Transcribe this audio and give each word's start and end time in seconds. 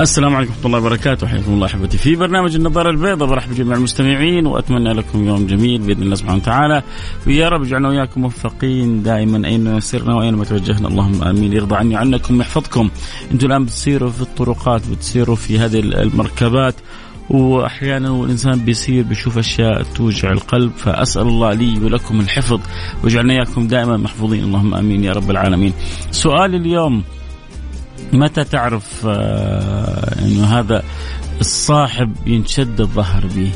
السلام 0.00 0.36
عليكم 0.36 0.52
ورحمة 0.52 0.66
الله 0.66 0.78
وبركاته. 0.78 1.26
حياكم 1.26 1.52
الله 1.52 1.66
أحبتي 1.66 1.98
في 1.98 2.16
برنامج 2.16 2.54
النظارة 2.54 2.90
البيضاء. 2.90 3.28
برحب 3.28 3.50
بجميع 3.50 3.76
المستمعين 3.76 4.46
وأتمنى 4.46 4.92
لكم 4.92 5.26
يوم 5.26 5.46
جميل 5.46 5.80
بإذن 5.80 6.02
الله 6.02 6.14
سبحانه 6.14 6.36
وتعالى. 6.36 6.82
ويا 7.26 7.48
رب 7.48 7.64
يجعلنا 7.64 7.88
وإياكم 7.88 8.20
موفقين 8.20 9.02
دائما 9.02 9.48
أين 9.48 9.80
سرنا 9.80 10.14
وأينما 10.14 10.44
توجهنا. 10.44 10.88
اللهم 10.88 11.22
آمين. 11.22 11.52
يرضى 11.52 11.76
عني 11.76 11.94
وعنكم 11.94 12.38
ويحفظكم. 12.38 12.90
أنتم 13.32 13.46
الآن 13.46 13.64
بتصيروا 13.64 14.10
في 14.10 14.20
الطرقات 14.20 14.88
بتصيروا 14.88 15.36
في 15.36 15.58
هذه 15.58 15.80
المركبات. 15.80 16.74
واحيانا 17.30 18.10
والانسان 18.10 18.58
بيصير 18.58 19.04
بيشوف 19.04 19.38
أشياء 19.38 19.82
توجع 19.82 20.32
القلب. 20.32 20.72
فأسأل 20.76 21.22
الله 21.22 21.52
لي 21.52 21.78
ولكم 21.84 22.20
الحفظ. 22.20 22.60
واجعلنا 23.04 23.32
إياكم 23.32 23.66
دائما 23.66 23.96
محفوظين. 23.96 24.44
اللهم 24.44 24.74
آمين 24.74 25.04
يا 25.04 25.12
رب 25.12 25.30
العالمين. 25.30 25.72
سؤال 26.10 26.54
اليوم. 26.54 27.04
متى 28.12 28.44
تعرف 28.44 29.06
آه، 29.06 30.24
إنه 30.24 30.44
هذا 30.44 30.82
الصاحب 31.40 32.12
ينشد 32.26 32.80
الظهر 32.80 33.26
به؟ 33.26 33.50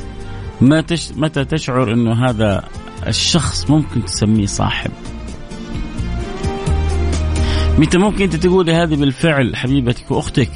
متى 1.17 1.45
تشعر 1.45 1.93
إنه 1.93 2.31
هذا 2.31 2.65
الشخص 3.07 3.71
ممكن 3.71 4.05
تسميه 4.05 4.47
صاحب؟ 4.47 4.91
متى 7.79 7.99
ممكن 7.99 8.25
أنت 8.25 8.37
تقولي 8.37 8.75
هذه 8.75 8.95
بالفعل 8.95 9.57
حبيبتك 9.57 10.11
وأختك 10.11 10.51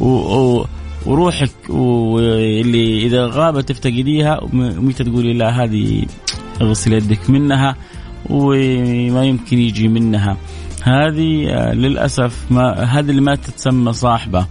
و... 0.00 0.64
وروحك 1.06 1.50
واللي 1.68 3.06
إذا 3.06 3.26
غابت 3.26 3.68
تفتقديها 3.68 4.40
ومتى 4.42 5.04
تقولي 5.04 5.32
لا 5.32 5.64
هذه 5.64 6.06
اغسل 6.60 6.92
يدك 6.92 7.30
منها 7.30 7.76
وما 8.30 9.24
يمكن 9.24 9.58
يجي 9.58 9.88
منها؟ 9.88 10.36
هذه 10.82 11.50
آه، 11.50 11.74
للأسف 11.74 12.52
ما 12.52 12.84
هذه 12.84 13.10
اللي 13.10 13.20
ما 13.20 13.34
تتسمى 13.34 13.92
صاحبة. 13.92 14.46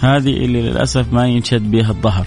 هذه 0.00 0.36
اللي 0.44 0.62
للأسف 0.62 1.12
ما 1.12 1.26
ينشد 1.26 1.70
بها 1.70 1.90
الظهر. 1.90 2.26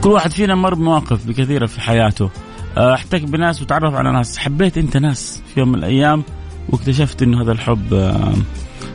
كل 0.00 0.10
واحد 0.10 0.30
فينا 0.30 0.54
مر 0.54 0.74
بمواقف 0.74 1.26
بكثيرة 1.26 1.66
في 1.66 1.80
حياته. 1.80 2.30
آه، 2.76 2.94
أحتك 2.94 3.22
بناس 3.22 3.62
وتعرف 3.62 3.94
على 3.94 4.12
ناس. 4.12 4.38
حبيت 4.38 4.78
أنت 4.78 4.96
ناس 4.96 5.42
في 5.54 5.60
يوم 5.60 5.68
من 5.68 5.74
الأيام 5.74 6.24
واكتشفت 6.68 7.22
إنه 7.22 7.42
هذا 7.42 7.52
الحب 7.52 7.94
آه، 7.94 8.32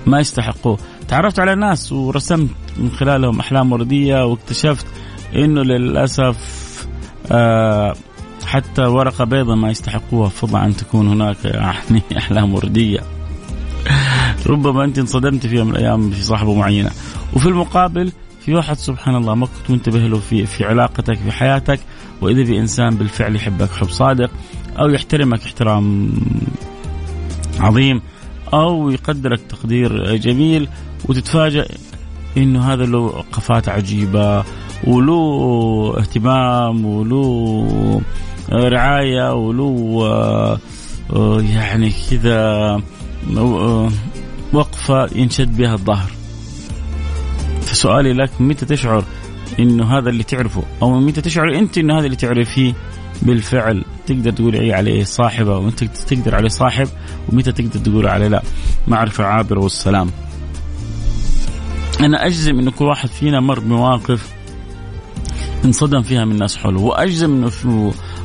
ما 0.06 0.20
يستحقوه. 0.20 0.78
تعرفت 1.08 1.40
على 1.40 1.56
ناس 1.56 1.92
ورسمت 1.92 2.50
من 2.78 2.92
خلالهم 2.92 3.40
أحلام 3.40 3.72
وردية 3.72 4.26
واكتشفت 4.26 4.86
إنه 5.36 5.62
للأسف 5.62 6.62
حتى 8.46 8.82
ورقة 8.82 9.26
بيضاء 9.26 9.56
ما 9.56 9.70
يستحقوها. 9.70 10.30
فضلا 10.30 10.66
أن 10.66 10.76
تكون 10.76 11.08
هناك 11.08 11.46
يعني 11.46 12.02
أحلام 12.18 12.54
وردية. 12.54 13.00
ربما 14.48 14.84
أنت 14.84 15.00
انصدمت 15.00 15.48
في 15.48 15.56
يوم 15.56 15.68
من 15.68 15.76
الأيام 15.76 16.12
في 16.12 16.22
صاحبة 16.22 16.56
معينة. 16.56 16.92
وفي 17.34 17.46
المقابل 17.50 18.12
في 18.46 18.54
واحد 18.54 18.78
سبحان 18.78 19.16
الله 19.16 19.36
ما 19.36 19.46
كنت 19.46 19.72
منتبه 19.72 20.00
له 20.00 20.20
في 20.20 20.46
في 20.46 20.66
علاقتك 20.66 21.18
في 21.18 21.32
حياتك 21.32 21.80
وإذا 22.22 22.44
في 22.44 22.60
إنسان 22.60 22.96
بالفعل 22.96 23.36
يحبك 23.36 23.72
حب 23.72 23.90
صادق 23.90 24.32
أو 24.80 24.90
يحترمك 24.90 25.44
احترام 25.44 26.12
عظيم 27.60 28.02
أو 28.54 28.90
يقدرك 28.90 29.40
تقدير 29.50 30.16
جميل 30.16 30.68
وتتفاجأ 31.10 31.68
إنه 32.38 32.74
هذا 32.74 32.86
له 32.86 32.98
وقفات 32.98 33.70
عجيبة 33.70 34.44
وله 34.88 35.96
اهتمام 36.00 36.86
وله 36.86 38.02
رعاية 38.52 39.34
وله 39.34 40.02
آه، 41.14 41.42
يعني 41.42 41.94
كذا 42.10 42.38
آه، 43.38 43.90
وقفة 44.54 45.10
ينشد 45.16 45.58
بها 45.58 45.74
الظهر. 45.74 46.12
فسؤالي 47.62 48.14
لك 48.14 48.32
متى 48.40 48.66
تشعر 48.66 49.04
إنه 49.60 49.98
هذا 49.98 50.10
اللي 50.10 50.24
تعرفه 50.24 50.64
أو 50.82 51.00
متى 51.00 51.22
تشعر 51.22 51.58
أنت 51.58 51.78
إنه 51.78 52.00
هذا 52.00 52.06
اللي 52.06 52.16
تعرفيه 52.16 52.74
بالفعل 53.22 53.84
تقدر 54.08 54.32
تقول 54.32 54.72
عليه 54.72 55.04
صاحبه 55.04 55.58
وانت 55.58 55.84
تقدر 55.84 56.36
عليه 56.36 56.50
صاحب 56.50 56.88
ومتى 57.30 57.52
تقدر 57.52 57.80
تقول 57.80 58.08
عليه 58.08 58.28
لا 58.28 58.44
معرفة 58.88 59.24
عابرة 59.24 59.60
والسلام. 59.60 60.10
أنا 62.00 62.26
أجزم 62.26 62.60
انه 62.60 62.72
كل 62.72 62.86
واحد 62.86 63.10
فينا 63.10 63.40
مر 63.40 63.60
بمواقف 63.60 64.30
انصدم 65.66 66.02
فيها 66.02 66.26
من 66.26 66.38
ناس 66.38 66.58
حوله 66.58 66.82
وأجزم 66.82 67.32
إنه 67.32 67.50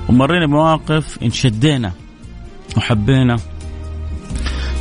ومرينا 0.08 0.46
بمواقف 0.46 1.18
انشدينا 1.22 1.92
وحبينا. 2.76 3.36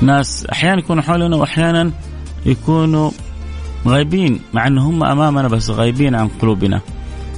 ناس 0.02 0.46
أحيانا 0.46 0.80
يكونوا 0.80 1.04
حولنا 1.04 1.36
واحيانا 1.36 1.92
يكونوا 2.46 3.12
غايبين 3.88 4.40
مع 4.54 4.68
إنه 4.68 4.90
هم 4.90 5.04
أمامنا 5.04 5.48
بس 5.48 5.70
غايبين 5.70 6.16
عن 6.16 6.28
قلوبنا. 6.28 6.82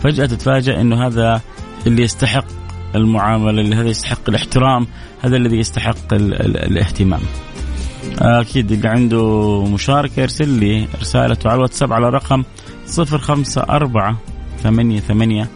فجأة 0.04 0.26
تتفاجأ 0.26 0.82
إنه 0.82 1.08
هذا 1.08 1.42
اللي 1.88 2.04
يستحق 2.04 2.46
المعاملة 2.96 3.62
اللي 3.62 3.76
هذا 3.76 3.90
يستحق 3.90 4.30
الاحترام 4.30 4.88
هذا 5.22 5.38
الذي 5.38 5.58
يستحق 5.58 6.14
ال 6.14 6.34
ال 6.34 6.58
الاهتمام. 6.58 7.22
أكيد 8.20 8.72
اللي 8.72 8.90
عنده 8.90 9.64
مشاركة 9.66 10.20
يرسل 10.22 10.50
لي 10.50 10.88
رسالته 11.02 11.48
على 11.48 11.56
الواتساب 11.56 11.94
على 11.94 12.10
رقم 12.10 12.44
054 12.98 14.18
ثمانية 14.64 15.00
ثمانية 15.00 15.48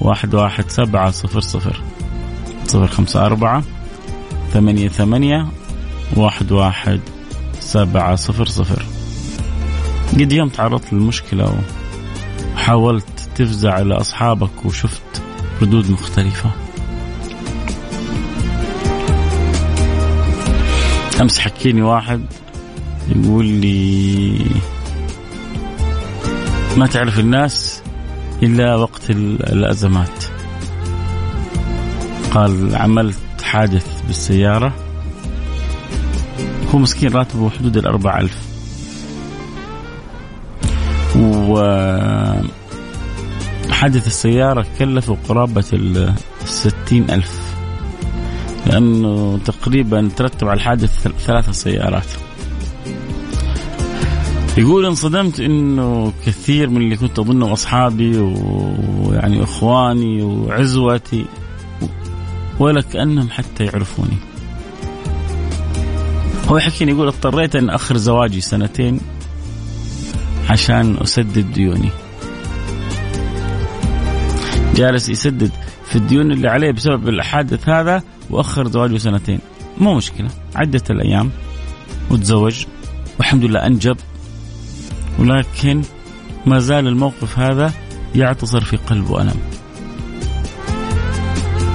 واحد 0.00 0.34
واحد 0.34 0.70
سبعة 0.70 1.10
صفر 1.10 1.40
صفر. 1.40 1.80
صفر 2.66 2.86
خمسة 2.86 3.26
أربعة 3.26 3.62
ثمانية 4.52 4.88
ثمانية 4.88 5.46
واحد 6.16 6.52
واحد 6.52 7.00
سبعة 7.60 8.16
صفر 8.16 8.44
صفر. 8.44 8.84
قد 10.12 10.32
يوم 10.32 10.48
تعرضت 10.48 10.92
للمشكلة 10.92 11.54
وحاولت 12.54 13.28
تفزع 13.34 13.72
على 13.72 13.94
أصحابك 13.94 14.64
وشفت 14.64 15.22
ردود 15.62 15.90
مختلفة. 15.90 16.50
أمس 21.20 21.38
حكيني 21.38 21.82
واحد 21.82 22.26
يقول 23.08 23.46
لي 23.46 24.46
ما 26.76 26.86
تعرف 26.86 27.18
الناس 27.18 27.79
إلا 28.42 28.76
وقت 28.76 29.10
الأزمات. 29.10 30.24
قال 32.30 32.76
عملت 32.76 33.42
حادث 33.42 34.02
بالسيارة. 34.06 34.74
هو 36.74 36.78
مسكين 36.78 37.12
راتبه 37.12 37.50
حدود 37.50 37.76
الأربع 37.76 38.20
ألف. 38.20 38.50
و 41.16 41.60
حادث 43.70 44.06
السيارة 44.06 44.66
كلفه 44.78 45.16
قرابة 45.28 45.64
الستين 46.42 47.10
ألف 47.10 47.54
لأنه 48.66 49.38
تقريبا 49.44 50.10
ترتب 50.16 50.48
على 50.48 50.56
الحادث 50.56 51.08
ثلاثة 51.08 51.52
سيارات. 51.52 52.06
يقول 54.60 54.86
انصدمت 54.86 55.40
إنه 55.40 56.12
كثير 56.26 56.70
من 56.70 56.76
اللي 56.76 56.96
كنت 56.96 57.18
أظنه 57.18 57.52
أصحابي 57.52 58.18
ويعني 58.18 59.42
إخواني 59.42 60.22
وعزوتي 60.22 61.24
ولا 62.58 62.80
كانهم 62.80 63.30
حتى 63.30 63.64
يعرفوني. 63.64 64.16
هو 66.48 66.56
يحكيني 66.56 66.92
يقول 66.92 67.06
اضطريت 67.06 67.56
أن 67.56 67.70
أخر 67.70 67.96
زواجي 67.96 68.40
سنتين 68.40 69.00
عشان 70.48 70.96
أسدد 71.02 71.52
ديوني. 71.52 71.90
جالس 74.74 75.08
يسدد 75.08 75.50
في 75.84 75.96
الديون 75.96 76.32
اللي 76.32 76.48
عليه 76.48 76.70
بسبب 76.72 77.08
الحادث 77.08 77.68
هذا 77.68 78.02
وأخر 78.30 78.68
زواجه 78.68 78.98
سنتين. 78.98 79.38
مو 79.78 79.94
مشكلة 79.94 80.28
عدت 80.54 80.90
الأيام 80.90 81.30
وتزوج 82.10 82.64
والحمد 83.18 83.44
لله 83.44 83.66
أنجب 83.66 83.96
ولكن 85.18 85.82
ما 86.46 86.58
زال 86.58 86.86
الموقف 86.86 87.38
هذا 87.38 87.72
يعتصر 88.14 88.60
في 88.60 88.76
قلبه 88.76 89.22
ألم 89.22 89.40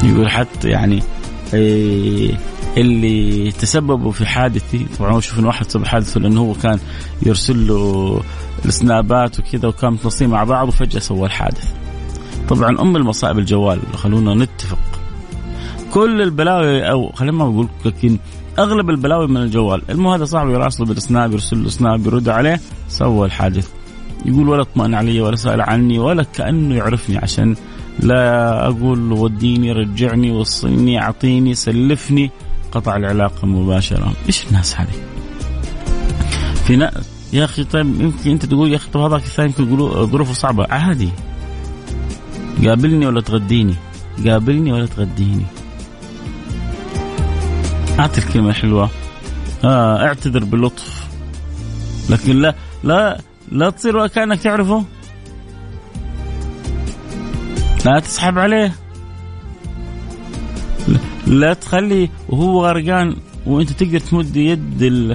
يقول 0.04 0.30
حتى 0.30 0.70
يعني 0.70 1.04
إيه 1.54 2.38
اللي 2.78 3.52
تسببوا 3.52 4.12
في 4.12 4.26
حادثي 4.26 4.86
طبعا 5.00 5.12
هو 5.12 5.20
شوف 5.20 5.40
إنه 5.40 5.48
واحد 5.48 5.72
سبب 5.72 5.86
حادثه 5.86 6.20
لأنه 6.20 6.42
هو 6.42 6.54
كان 6.54 6.80
يرسل 7.26 7.68
له 7.68 8.22
السنابات 8.66 9.40
وكذا 9.40 9.68
وكان 9.68 9.94
متواصلين 9.94 10.31
مع 10.31 10.44
بعض 10.44 10.68
وفجأة 10.68 11.00
سوى 11.00 11.26
الحادث. 11.26 11.74
طبعا 12.50 12.81
أم 12.81 12.96
المصائب 12.96 13.40
الجوال 13.40 13.80
خلونا 13.96 14.34
نتفق. 14.34 14.80
كل 15.94 16.22
البلاوي 16.22 16.92
أو 16.92 17.12
خلينا 17.12 17.38
ما 17.38 17.50
بقول 17.50 17.68
لكن 17.86 18.18
أغلب 18.60 18.90
البلاوي 18.90 19.28
من 19.28 19.38
الجوال، 19.38 19.81
المهم 19.90 20.13
هذا 20.13 20.25
صاحبي 20.25 20.52
يراسله 20.52 20.86
بالسناب 20.86 21.31
يرسل 21.31 21.63
له 21.63 21.69
سناب 21.69 22.06
يرد 22.06 22.30
عليه 22.30 22.62
سوى 22.88 23.25
الحادث. 23.25 23.69
يقول 24.25 24.50
ولا 24.50 24.62
اطمئن 24.62 24.96
علي 24.96 25.22
ولا 25.22 25.36
سأل 25.36 25.62
عني 25.62 26.00
ولا 26.00 26.24
كأنه 26.24 26.75
يعرفني 26.75 27.18
عشان 27.18 27.56
لا 28.00 28.68
أقول 28.68 29.12
وديني 29.12 29.72
رجعني 29.72 30.31
وصلني 30.31 31.02
أعطيني 31.02 31.56
سلفني. 31.56 32.31
قطع 32.72 32.96
العلاقة 32.96 33.48
مباشرة. 33.48 34.13
إيش 34.28 34.48
الناس 34.48 34.75
هذه؟ 34.75 34.96
في 36.66 36.75
ناس 36.75 36.94
يا 37.34 37.44
أخي 37.44 37.63
طيب 37.63 38.02
يمكن 38.02 38.31
أنت 38.31 38.46
تقول 38.46 38.72
يا 38.72 38.75
أخي 38.75 38.92
طب 38.92 39.00
هذاك 39.00 39.24
الثاني 39.24 39.54
يمكن 39.60 40.06
ظروفه 40.06 40.34
صعبة. 40.34 40.68
عادي. 40.69 41.10
قابلني 42.66 43.07
ولا 43.07 43.22
تغديني؟ 43.22 43.75
قابلني 44.28 44.72
ولا 44.72 44.86
تغديني؟ 44.86 45.46
أعطي 48.00 48.21
الكلمة 48.21 48.50
الحلوه 48.50 48.89
آه 49.63 50.07
اعتذر 50.07 50.44
بلطف. 50.44 51.07
لكن 52.09 52.36
لا 52.36 52.56
لا 52.83 53.21
لا 53.51 53.69
تصير 53.69 54.07
كانك 54.07 54.39
تعرفه. 54.39 54.83
لا 57.86 58.00
تسحب 58.00 58.39
عليه. 58.39 58.75
لا 61.27 61.53
تخلي 61.53 62.09
وهو 62.30 62.65
غرقان 62.65 63.15
وأنت 63.45 63.71
تقدر 63.71 64.00
تمد 64.00 64.36
يد 64.36 65.07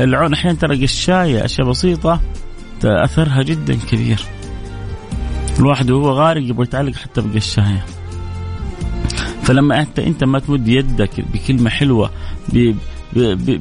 العون. 0.00 0.32
أحيانا 0.32 0.58
ترى 0.58 0.82
قشاية 0.82 1.44
أشياء 1.44 1.68
بسيطة 1.68 2.20
اثرها 2.84 3.42
جدا 3.42 3.78
كبير. 3.90 4.24
الواحد 5.58 5.90
وهو 5.90 6.10
غارق 6.10 6.42
يبغى 6.42 6.62
يتعلق 6.62 6.96
حتى 6.96 7.20
بقشاية. 7.20 7.84
فلما 9.44 9.80
انت 9.80 9.98
أنت 9.98 10.24
ما 10.24 10.38
تمد 10.38 10.68
يدك 10.68 11.20
بكلمة 11.20 11.70
حلوة 11.70 12.10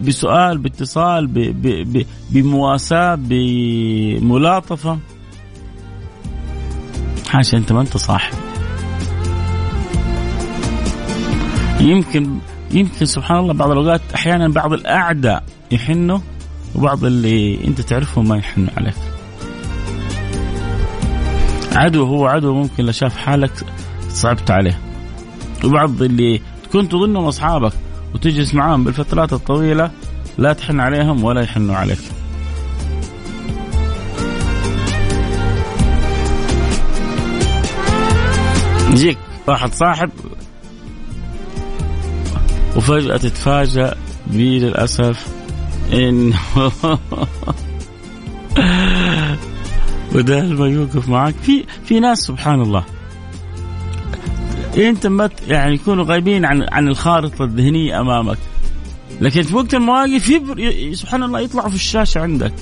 بسؤال 0.06 0.58
باتصال 0.58 1.28
بمواساة 2.30 3.16
بملاطفة 3.16 5.00
حاشا 7.30 7.58
أنت 7.58 7.72
ما 7.72 7.82
أنت 7.82 7.98
صاحب 7.98 8.34
يمكن 11.80 12.38
يمكن 12.72 13.06
سبحان 13.06 13.38
الله 13.38 13.54
بعض 13.54 13.72
الأوقات 13.72 14.02
أحيانا 14.16 14.48
بعض 14.48 14.74
الأعداء 14.74 15.44
يحنوا 15.72 16.20
وبعض 16.76 17.06
اللي 17.06 17.68
أنت 17.68 17.82
تعرفهم 17.82 18.28
ما 18.28 18.38
يحنوا 18.38 18.68
عليك. 18.78 18.94
عدو 21.72 22.06
هو 22.06 22.28
عدو 22.28 22.54
ممكن 22.54 22.86
لو 22.86 22.92
شاف 22.92 23.18
حالك 23.18 23.52
صعبت 24.10 24.52
عليه. 24.52 24.80
وبعض 25.64 26.02
اللي 26.02 26.42
كنت 26.74 26.92
تظنهم 26.92 27.26
أصحابك 27.26 27.74
وتجلس 28.16 28.54
معاهم 28.54 28.84
بالفترات 28.84 29.34
الطويلة 29.34 29.92
لا 30.38 30.54
تحن 30.54 30.80
عليهم 30.80 31.24
ولا 31.24 31.42
يحنوا 31.42 31.76
عليك. 31.76 32.00
يجيك 38.92 39.18
واحد 39.48 39.74
صاحب 39.74 40.10
وفجأة 42.76 43.18
تتفاجأ 43.18 43.96
بي 44.28 44.60
للأسف 44.60 45.28
إنه 45.94 46.40
وده 50.16 50.44
ما 50.60 50.68
يوقف 50.68 51.10
معك 51.10 51.36
في 51.42 51.64
في 51.86 52.00
ناس 52.00 52.18
سبحان 52.20 52.62
الله 52.62 52.86
أنت 54.78 55.08
ما 55.08 55.30
يعني 55.48 55.74
يكونوا 55.74 56.06
غايبين 56.06 56.46
عن 56.46 56.66
عن 56.72 56.88
الخارطة 56.88 57.44
الذهنية 57.44 58.02
أمامك. 58.02 58.38
لكن 59.22 59.42
في 59.42 59.56
وقت 59.56 59.74
المواقف 59.74 60.42
سبحان 60.94 61.24
الله 61.24 61.40
يطلعوا 61.40 61.70
في 61.70 61.76
الشاشة 61.76 62.22
عندك. 62.22 62.54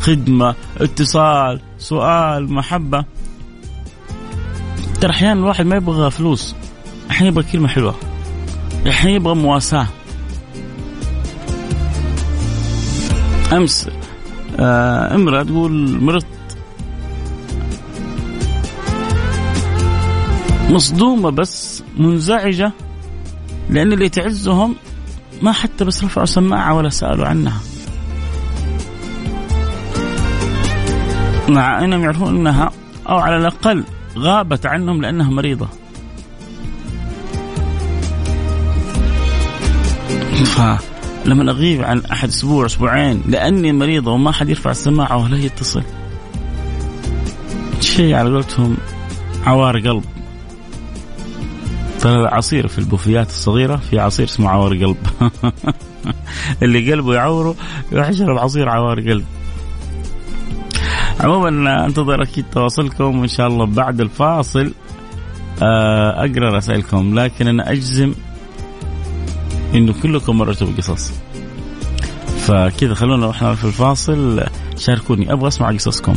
خدمة 0.00 0.54
اتصال 0.76 1.60
سؤال 1.78 2.52
محبة. 2.52 3.04
ترى 5.00 5.10
أحيانا 5.10 5.40
الواحد 5.40 5.66
ما 5.66 5.76
يبغى 5.76 6.10
فلوس. 6.10 6.54
أحيانا 7.10 7.28
يبغى 7.28 7.44
كلمة 7.52 7.68
حلوة. 7.68 7.94
الحين 8.86 9.10
يبغى 9.10 9.34
مواساة. 9.34 9.86
أمس 13.52 13.88
آه 14.58 15.14
امرأة 15.14 15.42
تقول 15.42 16.02
مرت 16.02 16.26
مصدومة 20.70 21.30
بس 21.30 21.82
منزعجة 21.96 22.72
لأن 23.70 23.92
اللي 23.92 24.08
تعزهم 24.08 24.76
ما 25.42 25.52
حتى 25.52 25.84
بس 25.84 26.04
رفعوا 26.04 26.26
سماعة 26.26 26.74
ولا 26.74 26.88
سألوا 26.88 27.26
عنها. 27.26 27.60
مع 31.48 31.84
أنهم 31.84 32.02
يعرفون 32.02 32.36
أنها 32.36 32.70
أو 33.08 33.18
على 33.18 33.36
الأقل 33.36 33.84
غابت 34.18 34.66
عنهم 34.66 35.02
لأنها 35.02 35.30
مريضة. 35.30 35.68
فلما 40.44 41.50
أغيب 41.50 41.82
عن 41.82 42.02
أحد 42.12 42.28
أسبوع 42.28 42.66
أسبوعين 42.66 43.22
لأني 43.28 43.72
مريضة 43.72 44.10
وما 44.12 44.32
حد 44.32 44.48
يرفع 44.48 44.70
السماعة 44.70 45.24
ولا 45.24 45.36
يتصل. 45.36 45.82
شيء 47.80 48.14
على 48.14 48.30
قولتهم 48.30 48.76
عوار 49.46 49.80
قلب. 49.80 50.19
ترى 52.00 52.20
العصير 52.20 52.68
في 52.68 52.78
البوفيات 52.78 53.28
الصغيرة 53.28 53.76
في 53.76 53.98
عصير 53.98 54.26
اسمه 54.26 54.50
عوار 54.50 54.74
قلب. 54.74 54.96
اللي 56.62 56.92
قلبه 56.92 57.14
يعوره 57.14 57.54
يروح 57.92 58.08
يشرب 58.08 58.38
عصير 58.38 58.68
عوار 58.68 59.00
قلب. 59.00 59.24
عموما 61.20 61.86
انتظر 61.86 62.22
أكيد 62.22 62.44
تواصلكم 62.52 63.18
وإن 63.18 63.28
شاء 63.28 63.46
الله 63.46 63.66
بعد 63.66 64.00
الفاصل 64.00 64.72
آه، 65.62 66.24
اقرا 66.24 66.56
رسائلكم 66.56 67.18
لكن 67.18 67.48
أنا 67.48 67.72
أجزم 67.72 68.14
إنه 69.74 69.94
كلكم 70.02 70.38
مرتوا 70.38 70.66
بقصص 70.66 71.12
فكذا 72.38 72.94
خلونا 72.94 73.26
وإحنا 73.26 73.54
في 73.54 73.64
الفاصل 73.64 74.46
شاركوني 74.78 75.32
أبغى 75.32 75.48
أسمع 75.48 75.70
قصصكم. 75.70 76.16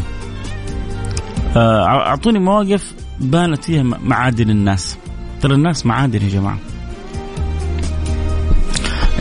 آه، 1.56 1.86
أعطوني 1.86 2.40
مواقف 2.40 2.94
بانت 3.20 3.64
فيها 3.64 3.84
معادن 3.84 4.50
الناس. 4.50 4.98
ترى 5.44 5.56
الناس 5.56 5.86
معادن 5.86 6.22
يا 6.22 6.30
جماعة. 6.30 6.58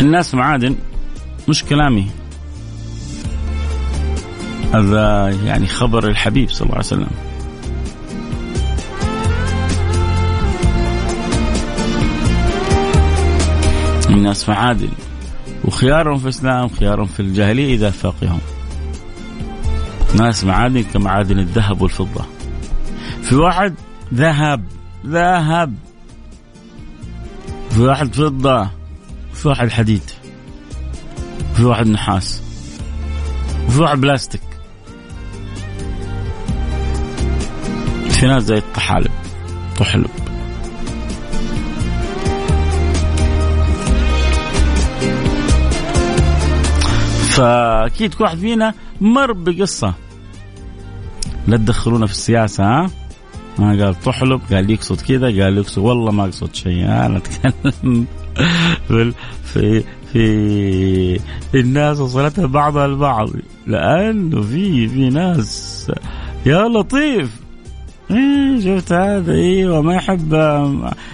الناس 0.00 0.35
معادن 0.35 0.76
مش 1.49 1.64
كلامي. 1.64 2.11
هذا 4.75 5.29
يعني 5.45 5.67
خبر 5.67 6.09
الحبيب 6.09 6.50
صلى 6.50 6.67
الله 6.67 6.75
عليه 6.75 6.87
وسلم. 6.87 7.11
الناس 14.11 14.49
معادن. 14.49 14.88
وخيارهم 15.64 16.19
في 16.19 16.25
الإسلام 16.25 16.69
خيارهم 16.69 17.07
في 17.07 17.21
الجاهلية 17.21 17.75
إذا 17.75 17.91
فقههم. 17.91 18.41
ناس 20.19 20.45
معادن 20.45 20.83
كمعادن 20.83 21.38
الذهب 21.38 21.83
والفضة. 21.83 22.25
في 23.23 23.35
واحد 23.35 23.75
ذهب 24.14 24.64
ذهب. 25.07 25.75
في 27.75 27.81
واحد 27.81 28.14
فضة 28.14 28.71
في 29.35 29.49
واحد 29.49 29.71
حديد 29.71 30.11
في 31.57 31.64
واحد 31.64 31.87
نحاس 31.87 32.43
وفي 33.69 33.81
واحد 33.81 34.00
بلاستيك. 34.00 34.41
في 38.11 38.26
ناس 38.26 38.43
زي 38.43 38.59
الطحالب 38.59 39.11
طحلب. 39.79 40.11
فأكيد 47.29 48.14
كل 48.14 48.25
واحد 48.25 48.38
فينا 48.38 48.75
مر 49.00 49.33
بقصة. 49.33 49.95
لا 51.49 51.57
تدخلونا 51.57 52.07
في 52.07 52.12
السياسة 52.12 52.64
ها؟ 52.64 52.91
ما 53.59 53.85
قال 53.85 54.00
تحلب؟ 54.00 54.40
قال 54.52 54.71
يقصد 54.71 55.00
كذا 55.00 55.26
قال 55.26 55.59
يقصد 55.59 55.78
والله 55.78 56.12
ما 56.12 56.25
أقصد 56.25 56.54
شيء. 56.54 56.85
أنا 56.85 57.16
أتكلم 57.16 58.06
في 59.44 59.85
في 60.12 61.18
في 61.52 61.61
الناس 61.61 62.00
وصلتها 62.00 62.47
بعضها 62.47 62.87
البعض. 62.87 63.28
لأنه 63.66 64.42
في 64.42 64.88
في 64.88 65.09
ناس 65.09 65.90
يا 66.47 66.68
لطيف. 66.68 67.42
إيه 68.11 68.61
شفت 68.61 68.92
هذا؟ 68.92 69.32
أيوه 69.32 69.82
ما 69.82 69.94
يحب 69.94 70.35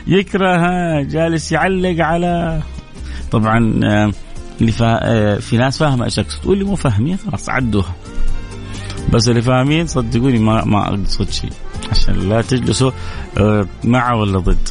يكره 0.07 1.03
جالس 1.03 1.53
يعلق 1.53 2.05
على. 2.05 2.61
طبعا 3.31 3.81
آه، 3.85 4.13
اللي 4.61 4.73
فا... 4.73 4.99
آه، 5.03 5.39
في 5.39 5.57
ناس 5.57 5.79
فاهمة 5.79 6.05
إيش 6.05 6.19
أقصد. 6.19 6.47
واللي 6.47 6.65
مو 6.65 6.75
فاهمين 6.75 7.17
خلاص 7.17 7.49
عدوها. 7.49 7.95
بس 9.13 9.29
اللي 9.29 9.43
فاهمين 9.43 9.87
صدقوني 9.87 10.39
ما 10.39 10.65
ما 10.65 10.89
أقصد 10.89 11.31
شيء. 11.31 11.51
عشان 11.91 12.29
لا 12.29 12.43
تجلسوا 12.43 12.91
آه، 13.39 13.67
مع 13.85 14.13
ولا 14.13 14.39
ضد. 14.39 14.69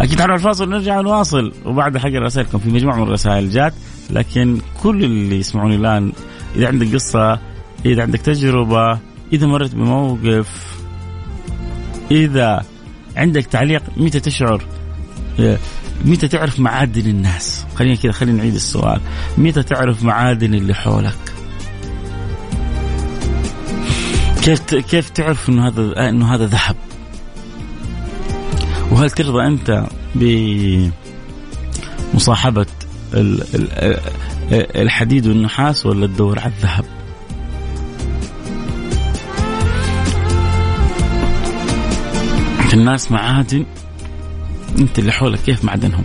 أكيد 0.00 0.20
حنروح 0.20 0.34
الفاصل 0.34 0.68
ونرجع 0.68 1.00
نواصل 1.00 1.52
وبعد 1.64 1.98
حق 1.98 2.08
رسائلكم 2.08 2.58
في 2.58 2.68
مجموعة 2.68 2.96
من 2.96 3.02
الرسائل 3.02 3.50
جات 3.50 3.74
لكن 4.10 4.58
كل 4.82 5.04
اللي 5.04 5.38
يسمعوني 5.38 5.76
الآن 5.76 6.12
إذا 6.56 6.68
عندك 6.68 6.94
قصة 6.94 7.38
إذا 7.84 8.02
عندك 8.02 8.20
تجربة 8.20 8.98
إذا 9.32 9.46
مرت 9.46 9.74
بموقف 9.74 10.76
إذا 12.10 12.62
عندك 13.16 13.46
تعليق 13.46 13.82
متى 13.96 14.20
تشعر؟ 14.20 14.64
آه، 15.40 15.58
متى 16.04 16.28
تعرف 16.28 16.60
معادن 16.60 17.10
الناس؟ 17.10 17.64
خلينا 17.74 17.94
كذا 17.94 18.12
خلينا 18.12 18.38
نعيد 18.38 18.54
السؤال. 18.54 19.00
متى 19.38 19.62
تعرف 19.62 20.04
معادن 20.04 20.54
اللي 20.54 20.74
حولك؟ 20.74 21.31
كيف 24.42 24.74
كيف 24.74 25.10
تعرف 25.10 25.48
إنه 25.48 25.68
هذا 25.68 26.08
إنه 26.08 26.34
هذا 26.34 26.46
ذهب؟ 26.46 26.76
وهل 28.90 29.10
ترضى 29.10 29.46
أنت 29.46 29.86
بمصاحبة 32.14 32.66
الحديد 34.52 35.26
والنحاس 35.26 35.86
ولا 35.86 36.06
تدور 36.06 36.38
على 36.38 36.52
الذهب؟ 36.56 36.84
في 42.68 42.74
الناس 42.74 43.12
معادن 43.12 43.66
أنت 44.78 44.98
اللي 44.98 45.12
حولك 45.12 45.40
كيف 45.40 45.64
معدنهم؟ 45.64 46.04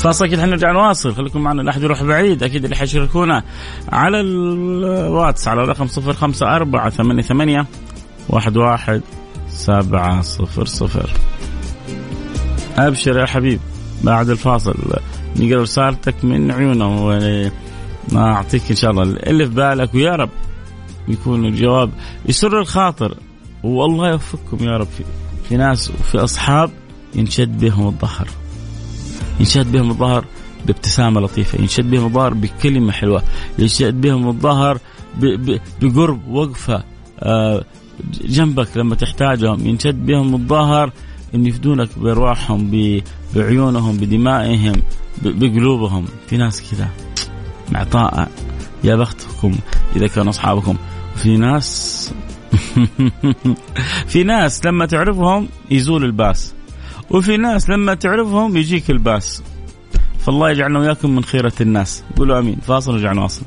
فاصل 0.00 0.24
أكيد 0.24 0.40
حنرجع 0.40 0.72
نواصل 0.72 1.14
خليكم 1.14 1.40
معنا 1.40 1.62
لا 1.62 1.70
احد 1.70 1.82
يروح 1.82 2.02
بعيد 2.02 2.42
أكيد 2.42 2.64
اللي 2.64 2.76
حيشاركونا 2.76 3.42
على 3.88 4.20
الواتس 4.20 5.48
على 5.48 5.62
الرقم 5.62 5.86
054 5.86 7.22
88 7.22 7.66
11 8.36 9.00
سبعة 9.48 10.22
صفر 10.22 10.64
صفر. 10.64 11.10
أبشر 12.78 13.18
يا 13.18 13.26
حبيب 13.26 13.60
بعد 14.04 14.28
الفاصل 14.28 14.74
نقرأ 15.36 15.62
رسالتك 15.62 16.24
من 16.24 16.50
عيونه 16.50 17.08
ما 18.12 18.32
أعطيك 18.32 18.62
إن 18.70 18.76
شاء 18.76 18.90
الله. 18.90 19.02
اللي 19.02 19.46
في 19.46 19.54
بالك 19.54 19.94
ويا 19.94 20.16
رب 20.16 20.30
يكون 21.08 21.46
الجواب. 21.46 21.90
يسر 22.26 22.60
الخاطر 22.60 23.14
والله 23.62 24.10
يوفقكم 24.10 24.64
يا 24.64 24.76
رب. 24.76 24.86
في, 24.86 25.04
في 25.48 25.56
ناس 25.56 25.90
وفي 25.90 26.18
أصحاب 26.18 26.70
ينشد 27.14 27.60
بهم 27.60 27.86
الظهر. 27.86 28.28
ينشد 29.40 29.72
بهم 29.72 29.90
الظهر 29.90 30.24
بابتسامة 30.66 31.20
لطيفة 31.20 31.58
ينشد 31.58 31.90
بهم 31.90 32.04
الظهر 32.04 32.34
بكلمة 32.34 32.92
حلوة 32.92 33.22
ينشد 33.58 34.00
بهم 34.00 34.28
الظهر 34.28 34.78
بقرب 35.82 36.28
وقفة 36.28 36.84
آه 37.20 37.64
جنبك 38.24 38.76
لما 38.76 38.94
تحتاجهم 38.94 39.66
ينشد 39.66 40.06
بهم 40.06 40.34
الظهر 40.34 40.92
إن 41.34 41.46
يفدونك 41.46 41.98
بأرواحهم 41.98 42.70
بعيونهم 43.34 43.96
بدمائهم 43.96 44.82
بقلوبهم. 45.22 46.04
في 46.26 46.36
ناس 46.36 46.70
كذا 46.70 46.88
معطاء 47.72 48.28
يا 48.84 48.96
بختكم 48.96 49.54
إذا 49.96 50.06
كانوا 50.06 50.30
أصحابكم. 50.30 50.76
في 51.16 51.36
ناس 51.36 52.12
في 54.10 54.24
ناس 54.24 54.66
لما 54.66 54.86
تعرفهم 54.86 55.48
يزول 55.70 56.04
الباس. 56.04 56.54
وفي 57.10 57.36
ناس 57.36 57.70
لما 57.70 57.94
تعرفهم 57.94 58.56
يجيك 58.56 58.90
الباس. 58.90 59.42
فالله 60.18 60.50
يجعلنا 60.50 60.78
وياكم 60.78 61.16
من 61.16 61.24
خيرة 61.24 61.52
الناس. 61.60 62.04
قولوا 62.16 62.38
آمين. 62.38 62.56
فاصل 62.66 62.92
ورجع 62.92 63.12
نواصل. 63.12 63.42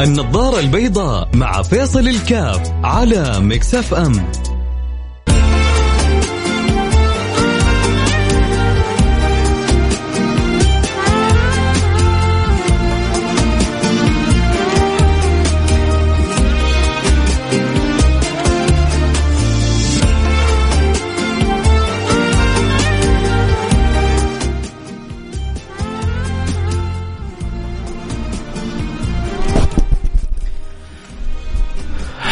النظارة 0.00 0.60
البيضاء 0.60 1.28
مع 1.36 1.62
فيصل 1.62 2.08
الكاف 2.08 2.72
على 2.84 3.40
مكسف 3.40 3.94
أم. 3.94 4.26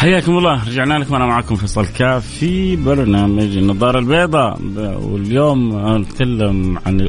حياكم 0.03 0.39
الله. 0.39 0.69
رجعنا 0.69 0.95
لكم 0.95 1.15
أنا 1.15 1.27
معكم 1.27 1.55
فيصل 1.55 1.87
كاف 1.87 2.27
في 2.27 2.77
برنامج 2.77 3.57
النظارة 3.57 3.99
البيضاء. 3.99 4.61
واليوم 5.03 5.87
نتكلم 5.97 6.79
عن 6.87 7.09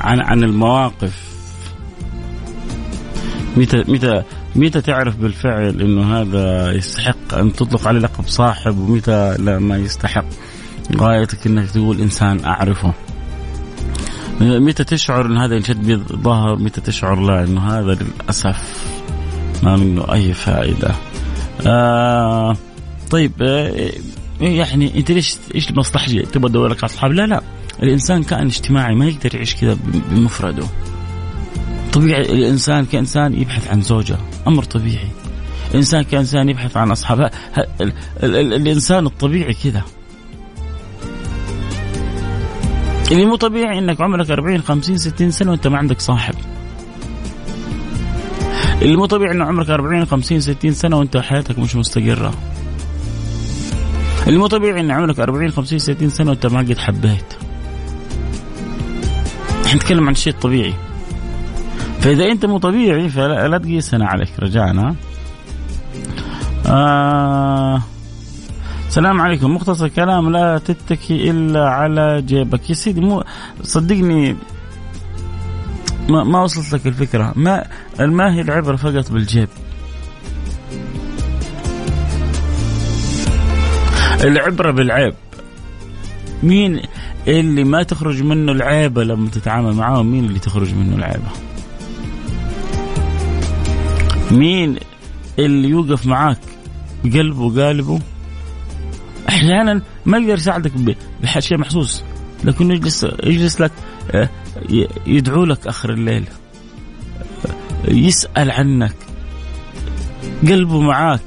عن 0.00 0.20
عن 0.20 0.44
المواقف. 0.44 1.22
متى 3.56 3.84
متى 3.88 4.22
متى 4.54 4.80
تعرف 4.80 5.16
بالفعل 5.16 5.80
إنه 5.80 6.20
هذا 6.20 6.72
يستحق 6.72 7.34
أن 7.34 7.52
تطلق 7.52 7.88
عليه 7.88 8.00
لقب 8.00 8.26
صاحب 8.26 8.78
ومتى 8.78 9.36
لا 9.38 9.58
ما 9.58 9.76
يستحق؟ 9.76 10.26
غايتك 10.96 11.46
إنك 11.46 11.70
تقول 11.70 12.00
إنسان 12.00 12.44
أعرفه. 12.44 12.92
متى 14.40 14.84
تشعر 14.84 15.26
إن 15.26 15.38
هذا 15.38 15.54
ينشد 15.54 16.12
بظهر؟ 16.12 16.56
متى 16.56 16.80
تشعر 16.80 17.20
لا 17.20 17.44
إنه 17.44 17.60
هذا 17.60 17.98
للأسف 18.00 18.86
ما 19.62 19.76
منه 19.76 20.12
أي 20.12 20.34
فائدة؟ 20.34 20.94
آه 21.66 22.56
طيب 23.10 23.32
آه 23.42 23.90
يعني 24.40 24.98
أنت 24.98 25.10
ليش 25.10 25.36
إيش 25.54 25.70
المصلحة 25.70 26.06
تبغى 26.06 26.48
تدور 26.48 26.68
لك 26.68 26.84
اصحاب؟ 26.84 27.12
لا 27.12 27.26
لا 27.26 27.42
الإنسان 27.82 28.22
كائن 28.22 28.46
اجتماعي 28.46 28.94
ما 28.94 29.06
يقدر 29.06 29.34
يعيش 29.34 29.54
كذا 29.54 29.78
بمفرده. 30.10 30.64
طبيعي 31.92 32.22
الإنسان 32.22 32.84
كإنسان 32.84 33.40
يبحث 33.40 33.68
عن 33.68 33.82
زوجة، 33.82 34.16
أمر 34.46 34.64
طبيعي. 34.64 35.08
الانسان 35.70 36.02
كإنسان 36.02 36.48
يبحث 36.48 36.76
عن 36.76 36.90
أصحاب 36.90 37.30
الإنسان 38.22 39.06
الطبيعي 39.06 39.54
كذا. 39.54 39.82
اللي 43.12 43.26
مو 43.26 43.36
طبيعي 43.36 43.78
إنك 43.78 44.00
عمرك 44.00 44.30
40 44.30 44.62
50 44.62 44.98
60 44.98 45.30
سنة 45.30 45.50
وأنت 45.50 45.66
ما 45.66 45.78
عندك 45.78 46.00
صاحب. 46.00 46.34
اللي 48.82 48.96
مو 48.96 49.06
طبيعي 49.06 49.32
إنه 49.32 49.44
عمرك 49.44 49.70
40 49.70 50.04
50 50.04 50.40
60 50.40 50.72
سنة 50.72 50.98
وأنت 50.98 51.16
حياتك 51.16 51.58
مش 51.58 51.76
مستقرة. 51.76 52.34
اللي 54.26 54.38
مو 54.38 54.46
طبيعي 54.46 54.80
إن 54.80 54.90
عمرك 54.90 55.20
40 55.20 55.50
50 55.50 55.78
60 55.78 56.08
سنة 56.08 56.30
وأنت 56.30 56.46
ما 56.46 56.58
قد 56.58 56.78
حبيت. 56.78 57.34
إحنا 59.66 59.76
نتكلم 59.76 60.06
عن 60.06 60.12
الشيء 60.12 60.32
الطبيعي 60.32 60.74
فإذا 62.00 62.24
أنت 62.24 62.46
مو 62.46 62.58
طبيعي 62.58 63.08
فلا 63.08 63.58
تقيسنا 63.58 64.06
عليك. 64.06 64.28
رجعنا. 64.38 64.94
آه 66.66 67.82
السلام 68.88 69.20
عليكم. 69.20 69.54
مختصر 69.54 69.88
كلام 69.88 70.32
لا 70.32 70.58
تتكي 70.58 71.30
إلا 71.30 71.68
على 71.68 72.22
جيبك. 72.22 72.70
يا 72.70 72.74
سيدي 72.74 73.00
مو 73.00 73.24
صدقني 73.62 74.36
ما, 76.08 76.24
ما 76.24 76.42
وصلت 76.42 76.72
لك 76.72 76.86
الفكرة. 76.86 77.32
ما 77.36 77.64
ما 78.00 78.34
هي 78.34 78.40
العبرة 78.40 78.76
فقط 78.76 79.12
بالجيب. 79.12 79.48
العبرة 84.24 84.70
بالعيب. 84.70 85.14
مين 86.42 86.82
اللي 87.28 87.64
ما 87.64 87.82
تخرج 87.82 88.22
منه 88.22 88.52
العيبة 88.52 89.04
لما 89.04 89.30
تتعامل 89.30 89.72
معاه 89.74 90.02
مين 90.02 90.24
اللي 90.24 90.38
تخرج 90.38 90.74
منه 90.74 90.96
العيبة 90.96 91.30
مين 94.30 94.76
اللي 95.38 95.68
يوقف 95.68 96.06
معاك 96.06 96.38
بقلبه 97.04 97.42
وقالبه؟ 97.42 98.00
أحيانا 99.28 99.82
ما 100.06 100.18
يقدر 100.18 100.34
يساعدك 100.34 100.72
بشيء 101.22 101.58
محسوس. 101.58 102.04
لكنه 102.44 102.74
يجلس 102.74 103.06
يجلس 103.24 103.60
لك 103.60 103.72
آه، 104.10 104.28
يدعو 105.06 105.44
لك 105.44 105.66
آخر 105.66 105.92
الليل 105.92 106.24
يسأل 107.88 108.50
عنك. 108.50 108.96
قلبه 110.48 110.80
معاك. 110.80 111.20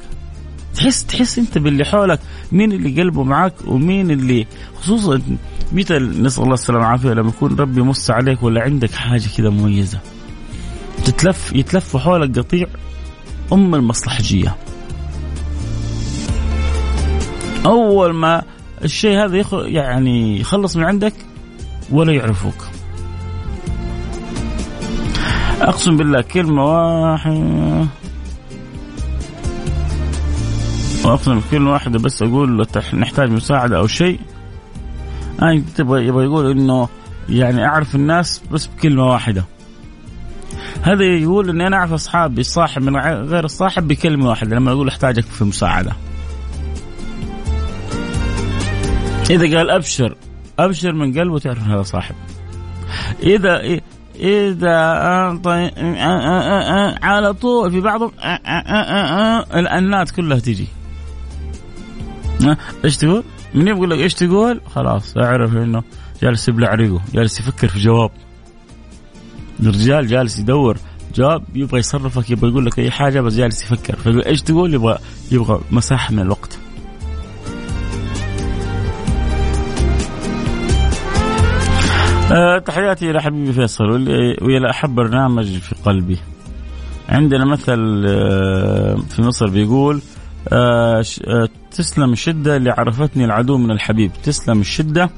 تحس 0.75 1.05
تحس 1.05 1.39
أنت 1.39 1.57
باللي 1.57 1.85
حولك. 1.85 2.19
مين 2.51 2.71
اللي 2.71 3.01
قلبه 3.01 3.23
معاك 3.23 3.53
ومين 3.67 4.11
اللي 4.11 4.47
خصوصا 4.81 5.21
متى 5.71 5.99
نسأل 5.99 6.43
الله 6.43 6.53
السلامة 6.53 6.83
والعافية 6.83 7.09
لما 7.09 7.29
يكون 7.29 7.55
ربي 7.55 7.79
يمس 7.79 8.11
عليك 8.11 8.43
ولا 8.43 8.61
عندك 8.61 8.91
حاجة 8.91 9.27
كذا 9.37 9.49
مميزة. 9.49 9.99
تتلف 11.05 11.53
يتلف 11.55 11.97
حولك 11.97 12.39
قطيع 12.39 12.67
أم 13.53 13.75
المصلحجية. 13.75 14.55
أول 17.65 18.13
ما 18.13 18.43
الشيء 18.83 19.25
هذا. 19.25 19.45
يعني 19.53 20.39
يخلص 20.39 20.77
من 20.77 20.83
عندك 20.83 21.13
ولا 21.91 22.13
يعرفوك. 22.13 22.67
أقسم 25.61 25.97
بالله 25.97 26.21
كلمة 26.21 26.63
واحدة. 26.63 27.87
وأقسم 31.05 31.41
كلمة 31.51 31.71
واحدة 31.71 31.99
بس 31.99 32.21
أقول 32.21 32.67
نحتاج 32.93 33.29
مساعدة 33.29 33.77
أو 33.77 33.87
شيء. 33.87 34.19
أنا 35.41 35.63
تبغى 35.75 36.05
يبغى 36.07 36.25
يقول 36.25 36.51
إنه 36.51 36.87
يعني 37.29 37.65
أعرف 37.65 37.95
الناس 37.95 38.41
بس 38.51 38.67
بكلمة 38.67 39.07
واحدة. 39.07 39.45
هذا 40.81 41.03
يقول 41.03 41.49
إني 41.49 41.67
أنا 41.67 41.77
أعرف 41.77 41.93
أصحابي 41.93 42.41
الصاحب 42.41 42.81
من 42.81 42.97
غير 43.25 43.45
الصاحب 43.45 43.87
بكلمة 43.87 44.29
واحدة 44.29 44.55
لما 44.55 44.71
أقول 44.71 44.87
أحتاجك 44.87 45.23
في 45.23 45.43
مساعدة. 45.43 45.91
إذا 49.29 49.57
قال 49.57 49.69
أبشر 49.69 50.15
أبشر 50.59 50.93
من 50.93 51.19
قلبه 51.19 51.39
تعرف 51.39 51.63
هذا 51.63 51.81
صاحب 51.81 52.15
إذا 53.23 53.79
إذا 54.15 54.77
على 57.03 57.33
طول 57.33 57.71
في 57.71 57.79
بعضهم 57.79 58.11
الأنات 59.55 60.11
كلها 60.11 60.39
تجي 60.39 60.67
إيش 62.85 62.97
تقول؟ 62.97 63.23
من 63.53 63.67
يقول 63.67 63.89
لك 63.89 63.99
إيش 63.99 64.13
تقول؟ 64.13 64.61
خلاص 64.75 65.17
أعرف 65.17 65.53
إنه 65.53 65.83
جالس 66.21 66.49
يبلع 66.49 66.73
ريقه، 66.73 67.01
جالس 67.13 67.39
يفكر 67.39 67.67
في 67.67 67.79
جواب. 67.79 68.11
الرجال 69.59 70.07
جالس 70.07 70.39
يدور 70.39 70.77
جواب 71.15 71.43
يبغى 71.55 71.79
يصرفك 71.79 72.29
يبغى 72.29 72.49
يقول 72.49 72.65
لك 72.65 72.79
أي 72.79 72.91
حاجة 72.91 73.21
بس 73.21 73.33
جالس 73.33 73.63
يفكر، 73.63 73.95
فيقول 73.95 74.23
إيش 74.23 74.41
تقول؟ 74.41 74.73
يبغى 74.73 74.97
يبغى 75.31 75.61
مساحة 75.71 76.13
من 76.13 76.19
الوقت. 76.19 76.59
أه 82.31 82.59
تحياتي 82.59 83.11
إلى 83.11 83.21
حبيبي 83.21 83.53
فيصل 83.53 83.85
وإلى 84.41 84.69
أحب 84.69 84.95
برنامج 84.95 85.57
في 85.57 85.75
قلبي. 85.85 86.17
عندنا 87.09 87.45
مثل 87.45 88.05
أه 88.07 88.95
في 88.95 89.21
مصر 89.21 89.47
بيقول 89.49 90.01
آه، 90.53 91.03
تسلم 91.71 92.13
الشدة 92.13 92.57
اللي 92.57 92.71
عرفتني 92.71 93.25
العدو 93.25 93.57
من 93.57 93.71
الحبيب 93.71 94.11
تسلم 94.23 94.59
الشدة 94.59 95.09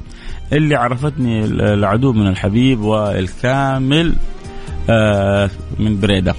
اللي 0.53 0.75
عرفتني 0.75 1.45
العدو 1.45 2.13
من 2.13 2.27
الحبيب 2.27 2.79
والكامل 2.81 4.15
آه 4.89 5.49
من 5.79 5.99
بريدة 5.99 6.35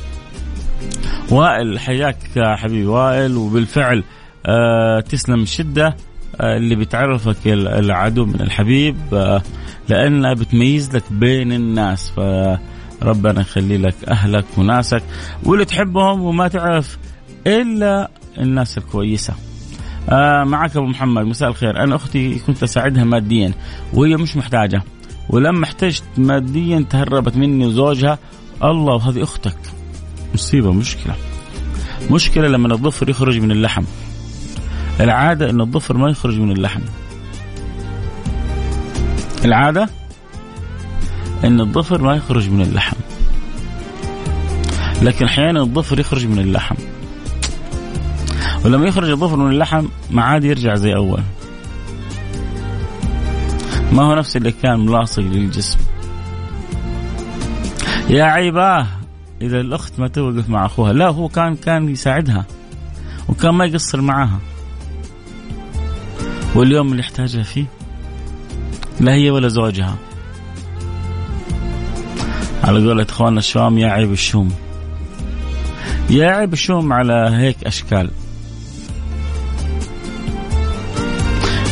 وائل 1.31 1.79
حياك 1.79 2.17
حبيبي 2.37 2.87
وائل 2.87 3.37
وبالفعل 3.37 4.05
آه 4.47 5.01
تسلم 5.01 5.43
الشدة 5.43 5.87
آه 5.87 5.95
اللي 6.41 6.77
بتعرفك 6.77 7.37
العدو 7.47 8.25
من 8.25 8.41
الحبيب 8.41 8.97
آه 9.13 9.43
لأنها 9.89 10.35
بتميز 10.35 10.97
لك 10.97 11.03
بين 11.11 11.53
الناس. 11.53 12.11
فربنا 12.11 13.41
يخلي 13.41 13.79
لك 13.79 13.95
أهلك 14.09 14.45
وناسك 14.59 15.03
واللي 15.45 15.65
تحبهم 15.65 16.21
وما 16.23 16.49
تعرف 16.49 16.99
إلا 17.47 18.11
الناس 18.39 18.79
الكويسة. 18.79 19.35
آه 20.09 20.45
معك 20.45 20.77
أبو 20.77 20.87
محمد 20.87 21.25
مساء 21.25 21.49
الخير. 21.49 21.83
أنا 21.85 21.97
أختي 21.97 22.39
كنت 22.39 22.63
أساعدها 22.63 23.05
ماديا 23.05 23.53
وهي 23.95 24.17
مش 24.17 24.37
محتاجة 24.37 24.83
ولما 25.29 25.65
احتجت 25.65 26.05
ماديا 26.17 26.85
تهربت 26.91 27.37
مني 27.37 27.67
وزوجها. 27.67 28.19
الله 28.65 29.09
هذه 29.09 29.23
أختك. 29.23 29.59
مصيبة 30.35 30.73
مشكلة. 30.73 31.15
مشكلة 32.11 32.49
لما 32.49 32.75
الظفر 32.75 33.09
يخرج 33.09 33.39
من 33.39 33.51
اللحم. 33.51 33.85
العادة 35.03 35.51
إن 35.51 35.61
الظفر 35.61 35.97
ما 35.97 36.11
يخرج 36.11 36.41
من 36.41 36.53
اللحم. 36.53 36.81
العادة 39.45 39.89
إن 41.45 41.61
الظفر 41.61 42.03
ما 42.03 42.15
يخرج 42.15 42.51
من 42.51 42.61
اللحم. 42.61 42.97
لكن 45.03 45.25
أحيانا 45.25 45.61
الظفر 45.61 46.01
يخرج 46.01 46.27
من 46.27 46.39
اللحم. 46.39 46.75
ولما 48.65 48.87
يخرج 48.87 49.11
الظفر 49.11 49.37
من 49.37 49.53
اللحم 49.53 49.87
ما 50.11 50.23
عاد 50.23 50.45
يرجع 50.45 50.75
زي 50.75 50.95
أول. 50.95 51.23
ما 53.93 54.03
هو 54.03 54.15
نفس 54.15 54.37
اللي 54.37 54.53
كان 54.53 54.87
ملاصق 54.87 55.23
للجسم. 55.23 55.79
يا 58.09 58.25
عيباه 58.25 58.87
إذا 59.43 59.61
الأخت 59.61 60.01
ما 60.01 60.09
توقف 60.09 60.49
مع 60.49 60.67
أخوها. 60.67 60.93
لا 60.93 61.09
هو 61.09 61.29
كان 61.29 61.57
كان 61.57 61.89
يساعدها 61.89 62.45
وكان 63.29 63.55
ما 63.55 63.65
يقصر 63.65 64.01
معاها. 64.01 64.39
واليوم 66.55 66.91
اللي 66.91 67.01
يحتاجها 67.01 67.43
فيه 67.43 67.65
لا 69.01 69.15
هي 69.15 69.31
ولا 69.31 69.49
زوجها. 69.49 69.97
على 72.65 72.89
قولة 72.89 73.07
إخواننا 73.11 73.39
الشوام 73.39 73.79
يا 73.79 73.89
عيب 73.89 74.13
الشوم. 74.13 74.53
يا 76.11 76.31
عيب 76.31 76.53
الشوم 76.53 76.93
على 76.93 77.31
هيك 77.33 77.65
أشكال. 77.65 78.11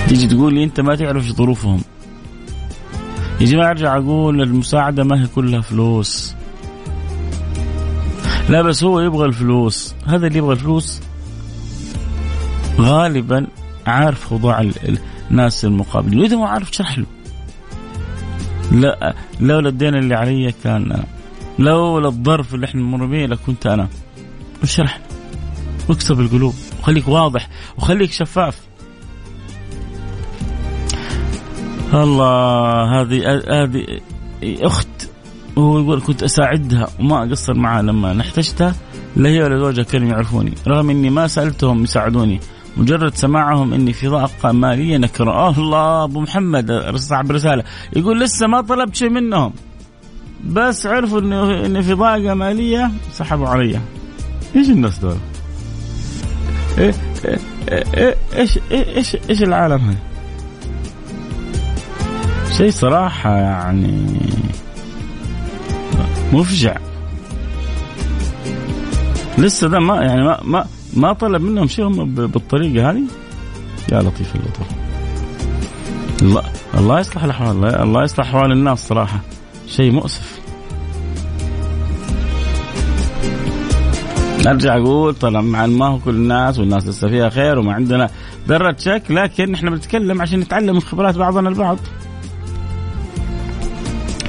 تيجي 0.08 0.26
تقول 0.26 0.54
لي 0.54 0.64
أنت 0.64 0.80
ما 0.80 0.96
تعرف 0.96 1.24
ظروفهم. 1.24 1.82
يا 3.40 3.46
جماعة 3.46 3.70
أرجع 3.70 3.96
أقول 3.96 4.42
المساعدة 4.42 5.04
ما 5.04 5.22
هي 5.22 5.26
كلها 5.26 5.60
فلوس. 5.60 6.34
لا 8.48 8.62
بس 8.62 8.84
هو 8.84 9.00
يبغى 9.00 9.26
الفلوس. 9.26 9.94
هذا 10.06 10.26
اللي 10.26 10.38
يبغى 10.38 10.52
الفلوس 10.52 11.00
غالبا 12.78 13.46
عارف 13.86 14.32
وضع 14.32 14.70
الناس 15.30 15.64
المقابلين 15.64 16.20
وإذا 16.20 16.36
ما 16.36 16.48
عارف 16.48 16.70
اشرح 16.70 16.98
له. 16.98 17.06
لا 18.72 19.14
لولا 19.40 19.68
الدين 19.68 19.94
اللي 19.94 20.14
علي 20.14 20.54
كان 20.64 21.04
لولا 21.58 22.08
الظرف 22.08 22.54
اللي 22.54 22.66
إحنا 22.66 22.80
نمر 22.80 23.06
به 23.06 23.26
لكنت 23.26 23.66
أنا. 23.66 23.88
اشرح 24.62 25.00
واكسب 25.88 26.20
القلوب 26.20 26.54
وخليك 26.80 27.08
واضح 27.08 27.48
وخليك 27.78 28.12
شفاف. 28.12 28.58
الله 31.94 33.00
هذه 33.00 33.42
هذه 33.48 34.00
أخت 34.42 34.88
وهو 35.56 35.78
يقول 35.78 36.00
كنت 36.00 36.22
أساعدها 36.22 36.88
وما 37.00 37.24
أقصر 37.24 37.54
معها 37.54 37.82
لما 37.82 38.20
احتجتها 38.20 38.74
لا 39.16 39.28
هي 39.28 39.42
ولا 39.42 39.58
زوجها 39.58 39.82
كانوا 39.82 40.08
يعرفوني 40.08 40.52
رغم 40.66 40.90
إني 40.90 41.10
ما 41.10 41.26
سألتهم 41.26 41.82
يساعدوني. 41.82 42.40
مجرد 42.76 43.14
سماعهم 43.14 43.74
إني 43.74 43.92
في 43.92 44.08
ضائقه 44.08 44.52
مالية 44.52 44.96
نكره 44.96 45.50
الله 45.50 46.04
أبو 46.04 46.20
محمد 46.20 46.92
صاحب 46.96 47.32
رسالة. 47.32 47.64
يقول 47.96 48.20
لسه 48.20 48.46
ما 48.46 48.60
طلبت 48.60 48.94
شيء 48.94 49.10
منهم. 49.10 49.52
بس 50.44 50.86
عرفوا 50.86 51.20
انه 51.20 51.66
إني 51.66 51.82
في 51.82 51.92
ضائقه 51.92 52.34
مالية 52.34 52.90
سحبوا 53.12 53.48
علي. 53.48 53.80
إيش 54.56 54.68
الناس 54.68 54.98
دول؟ 54.98 55.16
إيه 56.78 56.94
إيه 57.24 57.38
إيه 57.94 58.16
إيش 58.36 58.58
إيش 58.72 59.16
إيش 59.30 59.42
العالم 59.42 59.80
هذا؟ 59.80 59.98
شيء 62.56 62.70
صراحة 62.70 63.36
يعني 63.36 64.20
مفجع. 66.32 66.76
لسه 69.38 69.68
ده 69.68 69.78
ما 69.80 70.02
يعني 70.02 70.24
ما 70.24 70.40
ما 70.44 70.66
ما 70.94 71.12
طلب 71.12 71.42
منهم 71.42 71.66
شيء 71.66 71.86
هم 71.86 72.14
بالطريقة 72.14 72.90
هذه؟ 72.90 73.02
يا 73.92 74.02
لطيف 74.02 74.34
اللطف. 74.36 74.66
الله 76.22 76.42
الله 76.74 77.00
يصلح 77.00 77.24
الاحوال 77.24 77.64
الله 77.64 78.04
يصلح 78.04 78.26
احوال 78.26 78.52
الناس 78.52 78.88
صراحة. 78.88 79.20
شيء 79.66 79.92
مؤسف. 79.92 80.40
أرجع 84.46 84.76
أقول 84.76 85.14
طبعا 85.14 85.66
ما 85.66 85.86
هو 85.86 85.98
كل 85.98 86.14
الناس 86.14 86.58
والناس 86.58 86.86
لسه 86.86 87.08
فيها 87.08 87.28
خير 87.28 87.58
وما 87.58 87.72
عندنا 87.72 88.10
ذرة 88.48 88.76
شك 88.78 89.02
لكن 89.10 89.54
إحنا 89.54 89.70
بنتكلم 89.70 90.22
عشان 90.22 90.40
نتعلم 90.40 90.74
من 90.74 90.80
خبرات 90.80 91.16
بعضنا 91.16 91.48
البعض. 91.48 91.78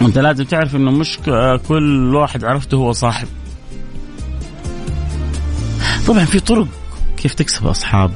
وأنت 0.02 0.18
لازم 0.18 0.44
تعرف 0.44 0.76
إنه 0.76 0.92
مش 0.92 1.20
كل 1.68 2.16
واحد 2.16 2.44
عرفته 2.44 2.78
هو 2.78 2.92
صاحب. 2.92 3.28
طبعا 6.12 6.26
في 6.26 6.40
طرق 6.40 6.68
كيف 7.18 7.34
تكسب 7.34 7.68
أصحاب 7.68 8.12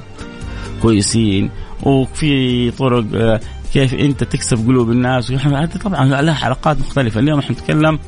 كويسين 0.82 1.50
وفي 1.84 2.72
طرق 2.72 3.06
آه، 3.16 3.40
كيف 3.74 3.94
أنت 3.94 4.24
تكسب 4.24 4.68
قلوب 4.68 4.92
الناس. 4.92 5.32
هذه 5.32 5.66
طبعا 5.66 6.22
لها 6.22 6.34
حلقات 6.34 6.80
مختلفة. 6.80 7.20
اليوم 7.20 7.40
إحنا 7.40 7.56
نتكلم 7.56 8.00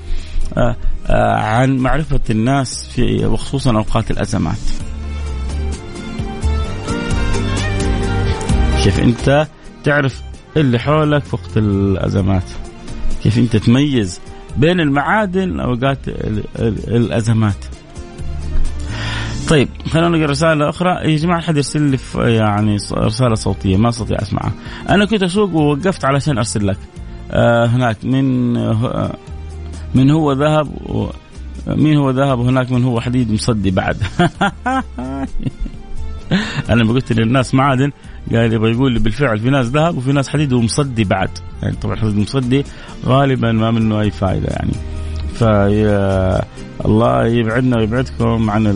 آه، 0.58 0.76
عن 1.36 1.78
معرفة 1.78 2.20
الناس 2.30 2.88
في 2.88 3.26
وخصوصا 3.26 3.72
أوقات 3.76 4.12
الأزمات. 4.12 4.58
كيف 8.84 9.00
أنت 9.00 9.48
تعرف 9.84 10.22
اللي 10.58 10.80
حولك 10.80 11.24
وقت 11.32 11.58
الأزمات؟ 11.58 12.44
كيف 13.24 13.38
أنت 13.38 13.56
تميز 13.56 14.20
بين 14.58 14.80
المعادن 14.80 15.60
أوقات 15.60 16.00
الأزمات؟ 16.88 17.77
طيب 19.50 19.70
خلونا 19.90 20.18
نقرا 20.18 20.32
رسالة 20.32 20.70
أخرى. 20.70 20.90
يا 20.90 21.18
جماعة 21.18 21.42
حد 21.42 21.58
يرسل 21.58 21.82
لي 21.82 21.98
يعني 22.16 22.78
رسالة 22.94 23.36
صوتية؟ 23.36 23.78
ما 23.78 23.90
أستطيع 23.90 24.18
أسمعها. 24.22 24.52
أنا 24.90 25.06
كنت 25.06 25.24
أسوق 25.24 25.54
ووقفت 25.54 26.06
علشان 26.06 26.38
أرسل 26.38 26.68
لك. 26.68 26.78
آه 27.32 27.66
هناك. 27.66 27.98
من 28.06 28.58
آه 28.58 29.16
من 29.96 30.12
هو 30.12 30.34
ذهب 30.34 30.68
و 30.90 31.10
مين 31.68 31.98
هو 31.98 32.10
ذهب؟ 32.10 32.40
وهناك 32.40 32.72
من 32.72 32.84
هو 32.84 33.02
حديد 33.02 33.32
مصدي 33.32 33.72
بعد. 33.72 33.98
أنا 36.70 36.82
لما 36.82 36.94
قلت 36.94 37.14
للناس 37.14 37.54
معادن 37.54 37.92
قال 38.32 38.54
يبغى 38.54 38.72
يقول 38.72 38.92
لي 38.92 39.00
بالفعل 39.00 39.40
في 39.40 39.50
ناس 39.50 39.66
ذهب 39.66 39.98
وفي 39.98 40.12
ناس 40.12 40.30
حديد 40.30 40.54
ومصدي 40.54 41.04
بعد. 41.04 41.30
يعني 41.64 41.76
طبعا 41.76 41.94
الحديد 41.94 42.18
مصدي 42.18 42.66
غالبا 43.06 43.52
ما 43.52 43.72
منه 43.72 44.02
أي 44.02 44.12
فائده 44.12 44.48
يعني. 44.48 44.97
فيا 45.40 46.42
الله 46.86 47.26
يبعدنا 47.26 47.78
ويبعدكم 47.78 48.50
عن 48.50 48.68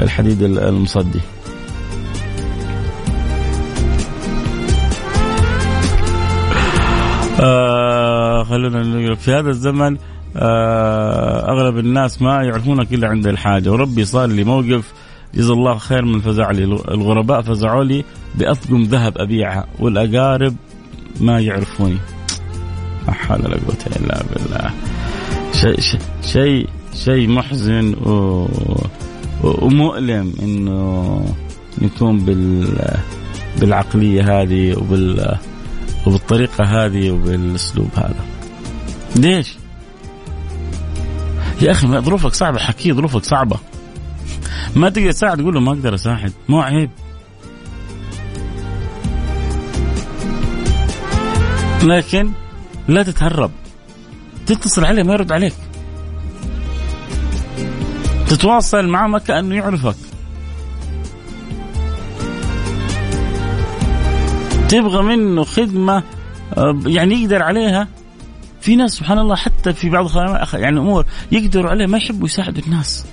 الحديد 0.00 0.42
المصدي. 0.42 1.20
آه 7.40 8.44
خلونا 8.44 9.14
في 9.14 9.32
هذا 9.32 9.50
الزمن 9.50 9.96
آه 10.36 11.50
أغلب 11.50 11.78
الناس 11.78 12.22
ما 12.22 12.42
يعرفونك 12.42 12.92
إلا 12.92 13.08
عند 13.08 13.26
الحاجة. 13.26 13.70
وربي 13.70 14.04
صار 14.04 14.26
لي 14.26 14.44
موقف 14.44 14.92
جزا 15.34 15.52
الله 15.52 15.78
خير 15.78 16.04
من 16.04 16.20
فزع 16.20 16.50
لي. 16.50 16.64
الغرباء 16.64 17.42
فزعوا 17.42 17.84
لي 17.84 18.04
باطقم 18.34 18.82
ذهب 18.82 19.18
أبيعها 19.18 19.66
والأقارب 19.78 20.54
ما 21.20 21.40
يعرفوني. 21.40 21.98
لا 23.06 23.12
حول 23.12 23.40
ولا 23.40 23.56
قوة 23.66 23.96
إلا 23.96 24.22
بالله. 24.34 24.70
شيء 25.52 25.80
شيء 26.22 26.68
شيء 26.94 27.28
محزن 27.28 27.94
و... 27.94 28.48
ومؤلم 29.42 30.32
إنه 30.42 31.34
نكون 31.78 32.18
بال 32.18 32.78
بالعقلية 33.60 34.42
هذه 34.42 34.78
وبال 34.78 35.38
وبالطريقة 36.06 36.64
هذه 36.64 37.10
وبالأسلوب 37.10 37.88
هذا. 37.94 38.24
ليش؟ 39.16 39.54
يا 41.62 41.70
أخي 41.70 41.86
ظروفك 41.86 42.34
صعبة 42.34 42.58
حكي 42.58 42.92
ظروفك 42.92 43.24
صعبة. 43.24 43.56
ما 44.76 44.88
تقدر 44.88 45.12
تساعد 45.12 45.38
تقول 45.38 45.54
له 45.54 45.60
ما 45.60 45.72
أقدر 45.72 45.94
أساعد، 45.94 46.32
مو 46.48 46.60
عيب. 46.60 46.90
لكن 51.82 52.30
لا 52.88 53.02
تتهرب 53.02 53.50
تتصل 54.46 54.84
عليه 54.84 55.02
ما 55.02 55.12
يرد 55.12 55.32
عليك. 55.32 55.54
تتواصل 58.28 58.88
معه 58.88 59.06
ما 59.06 59.18
كأنه 59.18 59.54
يعرفك. 59.54 59.96
تبغى 64.68 65.02
منه 65.02 65.44
خدمة 65.44 66.02
آه، 66.56 66.80
يعني 66.86 67.14
يقدر 67.14 67.42
عليها. 67.42 67.88
في 68.60 68.76
ناس 68.76 68.90
سبحان 68.90 69.18
الله 69.18 69.36
حتى 69.36 69.72
في 69.72 69.90
بعض 69.90 70.06
يعني 70.54 70.78
امور 70.78 71.04
يقدروا 71.32 71.70
عليها 71.70 71.86
ما 71.86 71.98
يحبوا 71.98 72.26
يساعدوا 72.26 72.62
الناس. 72.66 73.04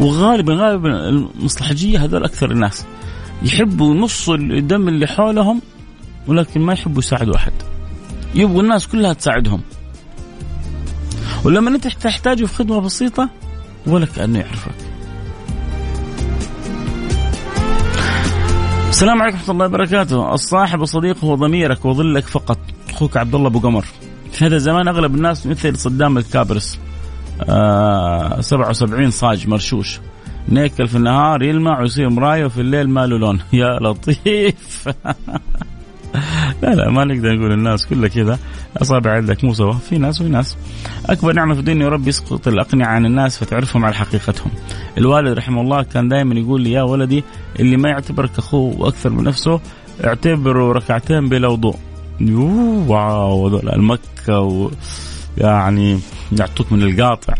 وغالبا 0.00 0.54
غالبا 0.54 1.08
المصلحجية 1.08 2.04
هذول 2.04 2.24
أكثر 2.24 2.50
الناس. 2.50 2.84
يحبوا 3.42 3.94
نص 3.94 4.28
الدم 4.28 4.88
اللي 4.88 5.06
حولهم 5.06 5.60
ولكن 6.26 6.60
ما 6.60 6.72
يحبوا 6.72 6.98
يساعدوا 6.98 7.36
أحد. 7.36 7.52
يبغوا 8.34 8.62
الناس 8.62 8.88
كلها 8.88 9.12
تساعدهم. 9.12 9.60
ولما 11.44 11.70
أنت 11.70 11.86
تحتاجه 11.86 12.44
في 12.44 12.54
خدمة 12.54 12.80
بسيطة 12.80 13.30
ولا 13.86 14.06
كأنه 14.06 14.38
يعرفك. 14.38 14.74
السلام 18.88 19.22
عليكم 19.22 19.38
ورحمة 19.38 19.54
الله 19.54 19.66
وبركاته. 19.66 20.34
الصاحب 20.34 20.80
وصديقه 20.80 21.24
هو 21.24 21.34
ضميرك 21.34 21.84
وظلك 21.84 22.26
فقط 22.26 22.58
أخوك 22.90 23.16
عبد 23.16 23.34
الله 23.34 23.46
أبو 23.48 23.58
قمر. 23.58 23.84
في 24.32 24.46
هذا 24.46 24.56
الزمان 24.56 24.88
أغلب 24.88 25.14
الناس 25.14 25.46
مثل 25.46 25.78
صدام 25.78 26.18
الكابرس. 26.18 26.78
آه 27.48 28.40
77 28.40 29.10
صاج 29.10 29.48
مرشوش. 29.48 30.00
نيكل 30.48 30.88
في 30.88 30.96
النهار 30.96 31.42
يلمع 31.42 31.80
ويصير 31.80 32.10
مرايه 32.10 32.44
وفي 32.44 32.60
الليل 32.60 32.90
ما 32.90 33.06
له 33.06 33.18
لون. 33.18 33.40
يا 33.52 33.78
لطيف. 33.80 34.88
لا 36.62 36.74
لا 36.74 36.90
ما 36.90 37.04
نقدر 37.04 37.36
نقول 37.36 37.52
الناس 37.52 37.86
كلها 37.86 38.08
كذا. 38.08 38.38
أصابع 38.76 39.10
عندك 39.10 39.44
مو 39.44 39.54
سوا. 39.54 39.72
في 39.72 39.98
ناس 39.98 40.20
وفي 40.20 40.30
ناس. 40.30 40.56
أكبر 41.06 41.32
نعمة 41.32 41.54
في 41.54 41.60
الدنيا 41.60 41.88
ربي 41.88 42.08
يسقط 42.08 42.48
الأقنعة 42.48 42.86
عن 42.88 43.06
الناس 43.06 43.38
فتعرفهم 43.38 43.84
على 43.84 43.94
حقيقتهم. 43.94 44.50
الوالد 44.98 45.38
رحمه 45.38 45.60
الله 45.60 45.82
كان 45.82 46.08
دائما 46.08 46.34
يقول 46.34 46.62
لي 46.62 46.72
يا 46.72 46.82
ولدي 46.82 47.24
اللي 47.60 47.76
ما 47.76 47.88
يعتبرك 47.88 48.38
أخوه 48.38 48.80
وأكثر 48.80 49.10
من 49.10 49.24
نفسه 49.24 49.60
اعتبره 50.04 50.72
ركعتين 50.72 51.28
بلا 51.28 51.48
وضوء. 51.48 51.76
واو 52.88 53.46
هذول 53.46 53.68
المكة 53.68 54.40
و 54.40 54.70
يعني 55.38 55.98
يعطوك 56.32 56.72
من 56.72 56.82
القاطع. 56.82 57.34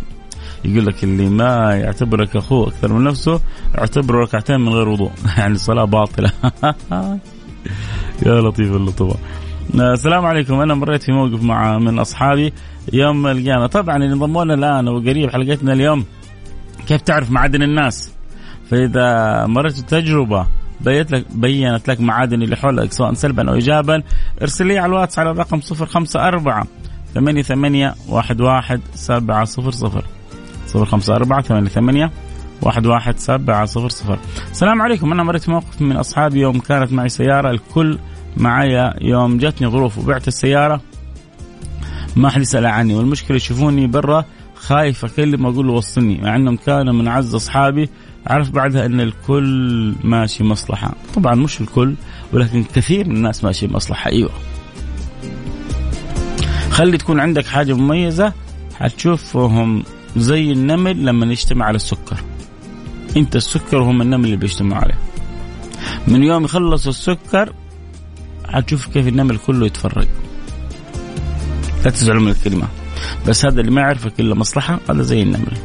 يقول 0.64 0.86
لك 0.86 1.04
اللي 1.04 1.28
ما 1.28 1.74
يعتبرك 1.74 2.36
أخوه 2.36 2.68
أكثر 2.68 2.92
من 2.92 3.04
نفسه 3.04 3.40
اعتبره 3.78 4.24
ركعتين 4.24 4.60
من 4.60 4.68
غير 4.68 4.88
وضوء. 4.88 5.10
يعني 5.38 5.54
الصلاة 5.54 5.84
باطلة. 5.84 6.32
يا 8.26 8.40
لطيف 8.40 8.76
اللطفة 8.76 9.16
السلام 9.74 10.26
عليكم. 10.26 10.60
أنا 10.60 10.74
مريت 10.74 11.02
في 11.02 11.12
موقف 11.12 11.42
مع 11.42 11.78
من 11.78 11.98
أصحابي. 11.98 12.52
يوم 12.92 13.26
القيامه 13.26 13.66
طبعا 13.66 13.96
اللي 13.96 14.12
انضموا 14.12 14.44
لنا 14.44 14.54
الآن 14.54 14.88
وقريب 14.88 15.30
حلقتنا 15.30 15.72
اليوم 15.72 16.04
كيف 16.86 17.00
تعرف 17.00 17.30
معادن 17.30 17.62
الناس؟ 17.62 18.12
فإذا 18.70 19.46
مرت 19.46 19.78
تجربه 19.78 20.46
بيت 20.80 21.12
لك 21.12 21.26
بينت 21.34 21.88
لك 21.88 22.00
معادن 22.00 22.42
اللي 22.42 22.56
حولك 22.56 22.92
سواء 22.92 23.12
سلبا 23.12 23.50
أو 23.50 23.54
ايجابا 23.54 24.02
ارسل 24.42 24.66
لي 24.66 24.78
على 24.78 24.86
الواتس 24.86 25.18
على 25.18 25.30
الرقم 25.30 25.60
054 25.80 26.64
ثمانية 27.14 27.42
ثمانية 27.42 27.94
واحد 28.08 28.40
واحد 28.40 28.80
سبعة 28.94 29.44
صفر 29.44 29.70
صفر. 29.70 30.04
صفر 30.66 30.84
خمسة 30.84 31.16
أربعة 31.16 31.42
ثمانية 31.42 31.68
ثمانية 31.68 32.10
واحد 32.62 32.86
واحد 32.86 33.18
سبعة 33.18 33.64
صفر 33.64 33.88
صفر. 33.88 34.18
السلام 34.50 34.82
عليكم. 34.82 35.12
أنا 35.12 35.22
مريت 35.22 35.48
موقف 35.48 35.82
من 35.82 35.96
أصحابي 35.96 36.40
يوم 36.40 36.60
كانت 36.60 36.92
معي 36.92 37.08
سيارة 37.08 37.50
الكل 37.50 37.98
معايا 38.36 38.94
يوم 39.00 39.38
جتني 39.38 39.68
ظروف 39.68 39.98
وبعت 39.98 40.28
السيارة 40.28 40.80
ما 42.16 42.30
حد 42.30 42.40
يسأل 42.40 42.66
عني. 42.66 42.94
والمشكلة 42.94 43.36
يشوفوني 43.36 43.86
برا 43.86 44.24
خايف 44.54 45.04
أكلم 45.04 45.46
أقول 45.46 45.66
له 45.66 45.72
وصلني 45.72 46.20
مع 46.20 46.36
أنهم 46.36 46.56
كانوا 46.56 46.92
من 46.92 47.08
أعز 47.08 47.34
أصحابي. 47.34 47.88
عرف 48.26 48.50
بعدها 48.50 48.86
أن 48.86 49.00
الكل 49.00 49.94
ماشي 50.04 50.44
مصلحة. 50.44 50.94
طبعا 51.14 51.34
مش 51.34 51.60
الكل 51.60 51.94
ولكن 52.32 52.64
كثير 52.74 53.08
من 53.08 53.16
الناس 53.16 53.44
ماشي 53.44 53.68
مصلحة. 53.68 54.10
أيوة. 54.10 54.30
خلي 56.70 56.98
تكون 56.98 57.20
عندك 57.20 57.46
حاجة 57.46 57.72
مميزة 57.72 58.32
حتشوفهم 58.78 59.82
زي 60.16 60.52
النمل 60.52 61.06
لما 61.06 61.26
يجتمع 61.26 61.66
على 61.66 61.76
السكر. 61.76 62.16
أنت 63.16 63.36
السكر 63.36 63.76
وهم 63.76 64.02
النمل 64.02 64.24
اللي 64.24 64.36
بيجتمعوا 64.36 64.82
عليه. 64.82 64.98
من 66.08 66.22
يوم 66.22 66.44
يخلص 66.44 66.86
السكر 66.86 67.52
حتشوف 68.54 68.86
كيف 68.86 69.08
النمل 69.08 69.38
كله 69.38 69.66
يتفرق 69.66 70.08
لا 71.84 71.90
تزعلوا 71.90 72.22
من 72.22 72.30
الكلمة. 72.30 72.68
بس 73.26 73.44
هذا 73.44 73.60
اللي 73.60 73.70
ما 73.70 73.80
يعرفك 73.80 74.20
إلا 74.20 74.34
مصلحة 74.34 74.80
هذا 74.90 75.02
زي 75.02 75.22
النمل. 75.22 75.56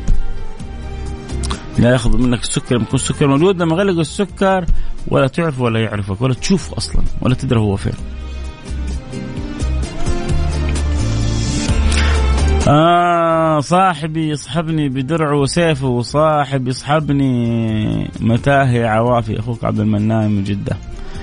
لا 1.80 1.91
يأخذ 1.91 2.17
منك 2.17 2.41
السكر 2.41 2.75
لما 2.75 2.84
يكون 2.84 2.99
السكر 2.99 3.28
موجود 3.28 3.62
لما 3.62 3.75
غلق 3.75 3.99
السكر 3.99 4.65
ولا 5.08 5.28
تعرف 5.28 5.60
ولا 5.60 5.80
يعرفك 5.80 6.21
ولا 6.21 6.34
تشوفه 6.34 6.78
أصلا 6.78 7.04
ولا 7.21 7.36
تدري 7.36 7.60
هو 7.60 7.75
فين. 7.75 7.93
آه 12.67 13.60
صاحبي 13.60 14.30
يصحبني 14.30 14.89
بدرعه 14.89 15.36
وسيفه 15.36 15.88
وصاحب 15.88 16.67
يصحبني 16.67 18.10
متاهي 18.19 18.86
عوافي. 18.86 19.39
أخوك 19.39 19.63
عبد 19.63 19.80
المنان 19.80 20.32
من 20.32 20.43
جدة. 20.43 20.78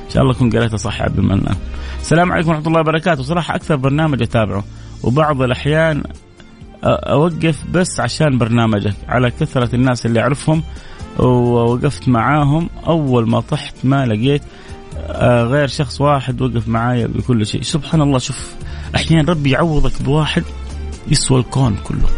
إن 0.07 0.11
شاء 0.11 0.23
الله 0.23 0.35
كنت 0.35 0.57
قريتها 0.57 0.77
صح 0.77 1.03
عبد 1.03 1.19
المنان. 1.19 1.57
السلام 2.01 2.33
عليكم 2.33 2.49
ورحمة 2.49 2.67
الله 2.67 2.81
وبركاته. 2.81 3.23
صراحة 3.23 3.55
أكثر 3.55 3.77
برنامج 3.77 4.23
أتابعه 4.23 4.65
وبعض 5.03 5.43
الأحيان 5.43 6.03
أوقف 6.85 7.65
بس 7.73 8.01
عشان 8.01 8.39
برنامجك. 8.39 8.95
على 9.09 9.31
كثرة 9.31 9.75
الناس 9.75 10.07
اللي 10.07 10.21
أعرفهم 10.21 10.63
ووقفت 11.19 12.09
معاهم 12.09 12.69
أول 12.87 13.29
ما 13.29 13.41
طحت 13.41 13.75
ما 13.85 14.07
لقيت 14.07 14.43
غير 15.21 15.67
شخص 15.67 16.01
واحد 16.01 16.43
وقف 16.43 16.69
معايا 16.69 17.07
بكل 17.07 17.47
شيء. 17.47 17.63
سبحان 17.63 18.01
الله 18.01 18.19
شوف 18.19 18.55
أحيانا 18.95 19.33
ربي 19.33 19.51
يعوضك 19.51 20.03
بواحد 20.03 20.45
يسوى 21.09 21.41
الكون 21.41 21.77
كله. 21.85 22.09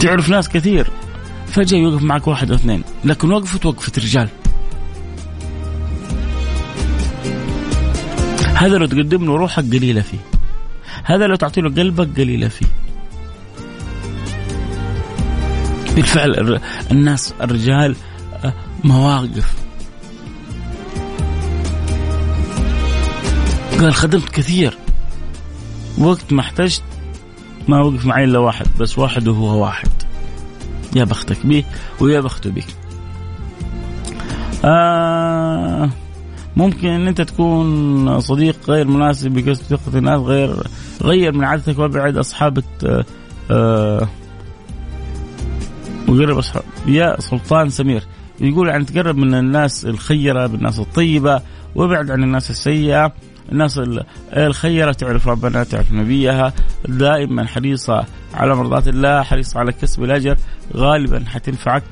تعرف 0.00 0.28
ناس 0.28 0.48
كثير 0.48 0.90
فجأة 1.46 1.78
يوقف 1.78 2.02
معك 2.02 2.28
واحد 2.28 2.50
أو 2.50 2.56
اثنين 2.56 2.82
لكن 3.04 3.32
وقفت 3.32 3.66
وقفة 3.66 3.92
رجال. 3.98 4.28
هذا 8.58 8.78
لو 8.78 8.86
تقدم 8.86 9.24
له 9.24 9.36
روحك 9.36 9.64
قليلة 9.64 10.00
فيه. 10.00 10.18
هذا 11.04 11.26
لو 11.26 11.34
تعطي 11.34 11.60
له 11.60 11.70
قلبك 11.70 12.20
قليلة 12.20 12.48
فيه. 12.48 12.66
بالفعل 15.96 16.60
الناس 16.90 17.34
الرجال 17.40 17.96
آه، 18.44 18.52
مواقف. 18.84 19.54
قال 23.80 23.94
خدمت 23.94 24.28
كثير. 24.28 24.78
وقت 25.98 26.32
ما 26.32 26.40
احتجت 26.40 26.82
ما 27.68 27.80
وقف 27.80 28.06
معي 28.06 28.24
إلا 28.24 28.38
واحد 28.38 28.66
بس 28.80 28.98
واحد 28.98 29.28
وهو 29.28 29.62
واحد. 29.62 29.88
يا 30.96 31.04
بختك 31.04 31.46
به 31.46 31.64
ويا 32.00 32.20
بخته 32.20 32.50
بك 32.50 32.66
آه 34.64 35.90
ممكن 36.58 36.88
إن 36.88 37.08
أنت 37.08 37.20
تكون 37.20 38.20
صديق 38.20 38.56
غير 38.68 38.86
مناسب 38.86 39.30
بكسب 39.30 39.62
ثقة 39.62 39.98
الناس 39.98 40.20
غير 40.20 40.56
غير 41.02 41.32
من 41.32 41.44
عادتك 41.44 41.78
وابعد 41.78 42.16
اصحاب 42.16 42.64
آه 43.50 44.08
وقرب 46.08 46.38
أصحاب. 46.38 46.62
يا 46.86 47.20
سلطان 47.20 47.70
سمير 47.70 48.02
يقول 48.40 48.68
يعني 48.68 48.84
تقرب 48.84 49.16
من 49.16 49.34
الناس 49.34 49.86
الخيرة 49.86 50.46
بالناس 50.46 50.78
الطيبة 50.78 51.42
وابعد 51.74 52.10
عن 52.10 52.22
الناس 52.22 52.50
السيئة. 52.50 53.12
الناس 53.52 53.80
الخيرة 54.36 54.92
تعرف 54.92 55.28
ربنا 55.28 55.64
تعرف 55.64 55.92
نبيها. 55.92 56.52
دائما 56.88 57.46
حريصة 57.46 58.04
على 58.34 58.54
مرضاة 58.56 58.82
الله 58.86 59.22
حريصة 59.22 59.60
على 59.60 59.72
كسب 59.72 60.04
الأجر. 60.04 60.36
غالبا 60.76 61.24
حتنفعك. 61.26 61.82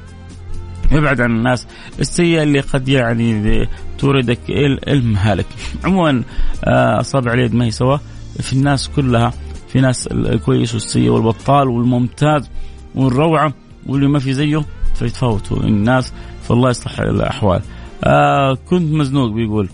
ابعد 0.92 1.20
عن 1.20 1.30
الناس 1.30 1.66
السيئة 2.00 2.42
اللي 2.42 2.60
قد 2.60 2.88
يعني 2.88 3.68
توردك 3.98 4.38
المهالك. 4.88 5.46
عموما 5.84 6.22
آه، 6.64 7.00
أصابع 7.00 7.32
اليد 7.32 7.54
ما 7.54 7.64
هي 7.64 7.70
سوا. 7.70 7.96
في 8.40 8.52
الناس 8.52 8.88
كلها 8.88 9.32
في 9.68 9.80
ناس 9.80 10.06
الكويس 10.06 10.74
والسيء 10.74 11.10
والبطال 11.10 11.68
والممتاز 11.68 12.50
والروعة 12.94 13.52
واللي 13.86 14.08
ما 14.08 14.18
في 14.18 14.32
زيه 14.32 14.62
فيتفاوتوا. 14.94 15.56
الناس 15.56 16.12
فالله 16.48 16.70
يصلح 16.70 17.00
الأحوال. 17.00 17.60
آه 18.04 18.54
كنت 18.70 18.92
مزنوق 18.92 19.32
بيقول 19.32 19.68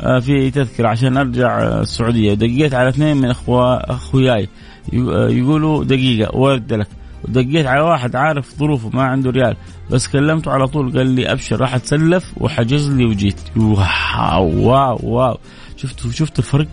آه، 0.00 0.18
في 0.18 0.50
تذكرة 0.50 0.88
عشان 0.88 1.16
أرجع 1.16 1.58
السعودية. 1.80 2.34
دقيت 2.34 2.74
على 2.74 2.88
اثنين 2.88 3.16
من 3.16 3.30
أخوة 3.30 3.76
أخوياي. 3.76 4.48
آه، 4.94 5.28
يقولوا 5.28 5.84
دقيقة 5.84 6.36
ورد 6.36 6.72
لك 6.72 6.88
ودقيت 7.24 7.66
على 7.66 7.80
واحد 7.80 8.16
عارف 8.16 8.54
ظروفه 8.58 8.90
ما 8.92 9.02
عنده 9.02 9.30
ريال. 9.30 9.56
بس 9.90 10.08
كلمته 10.08 10.50
على 10.50 10.66
طول 10.66 10.98
قال 10.98 11.06
لي 11.06 11.32
أبشر 11.32 11.60
راح 11.60 11.74
أتسلف 11.74 12.32
وحجز 12.36 12.90
لي 12.90 13.04
وجيت. 13.04 13.40
wow 13.56 14.68
wow 14.68 14.98
wow. 15.02 15.38
شفت 15.76 16.10
شفت 16.10 16.38
الفرق؟ 16.38 16.68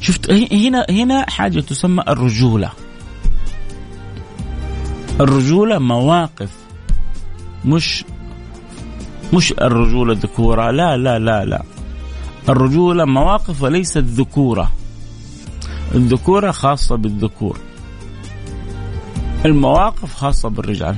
شفت 0.00 0.30
هنا 0.30 0.86
هنا 0.90 1.30
حاجة 1.30 1.60
تسمى 1.60 2.02
الرجولة. 2.08 2.70
الرجولة 5.20 5.78
مواقف 5.78 6.50
مش 7.64 8.04
مش 9.34 9.52
الرجولة 9.52 10.14
ذكوره 10.14 10.70
لا 10.70 10.96
لا 10.96 11.18
لا 11.18 11.44
لا. 11.44 11.62
الرجولة 12.48 13.04
مواقف 13.04 13.62
وليست 13.62 13.98
ذكورة 13.98 14.72
الذكورة 15.94 16.50
خاصة 16.50 16.96
بالذكور. 16.96 17.58
المواقف 19.44 20.14
خاصة 20.14 20.48
بالرجال. 20.48 20.96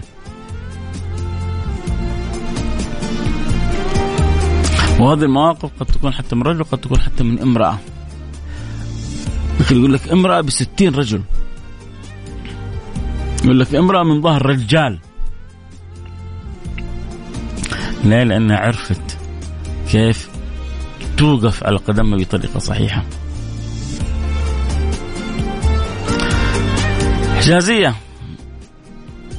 وهذه 5.01 5.23
المواقف 5.23 5.71
قد 5.81 5.87
تكون 5.87 6.13
حتى 6.13 6.37
من 6.37 6.43
رجل 6.43 6.65
قد 6.65 6.79
تكون 6.79 7.01
حتى 7.01 7.25
من 7.25 7.41
امرأة. 7.41 7.79
يقول 9.71 9.93
لك 9.93 10.09
امرأة 10.09 10.41
بستين 10.41 10.95
رجل. 10.95 11.23
يقول 13.45 13.61
لك 13.61 13.75
امرأة 13.75 14.03
من 14.03 14.23
ظهر 14.23 14.47
رجال. 14.47 14.99
ليه؟ 18.05 18.23
لأنها 18.23 18.57
عرفت 18.57 19.19
كيف 19.91 20.29
توقف 21.17 21.65
على 21.65 21.77
قدمها 21.77 22.19
بطريقة 22.19 22.59
صحيحة. 22.59 23.05
حجازية. 27.37 27.95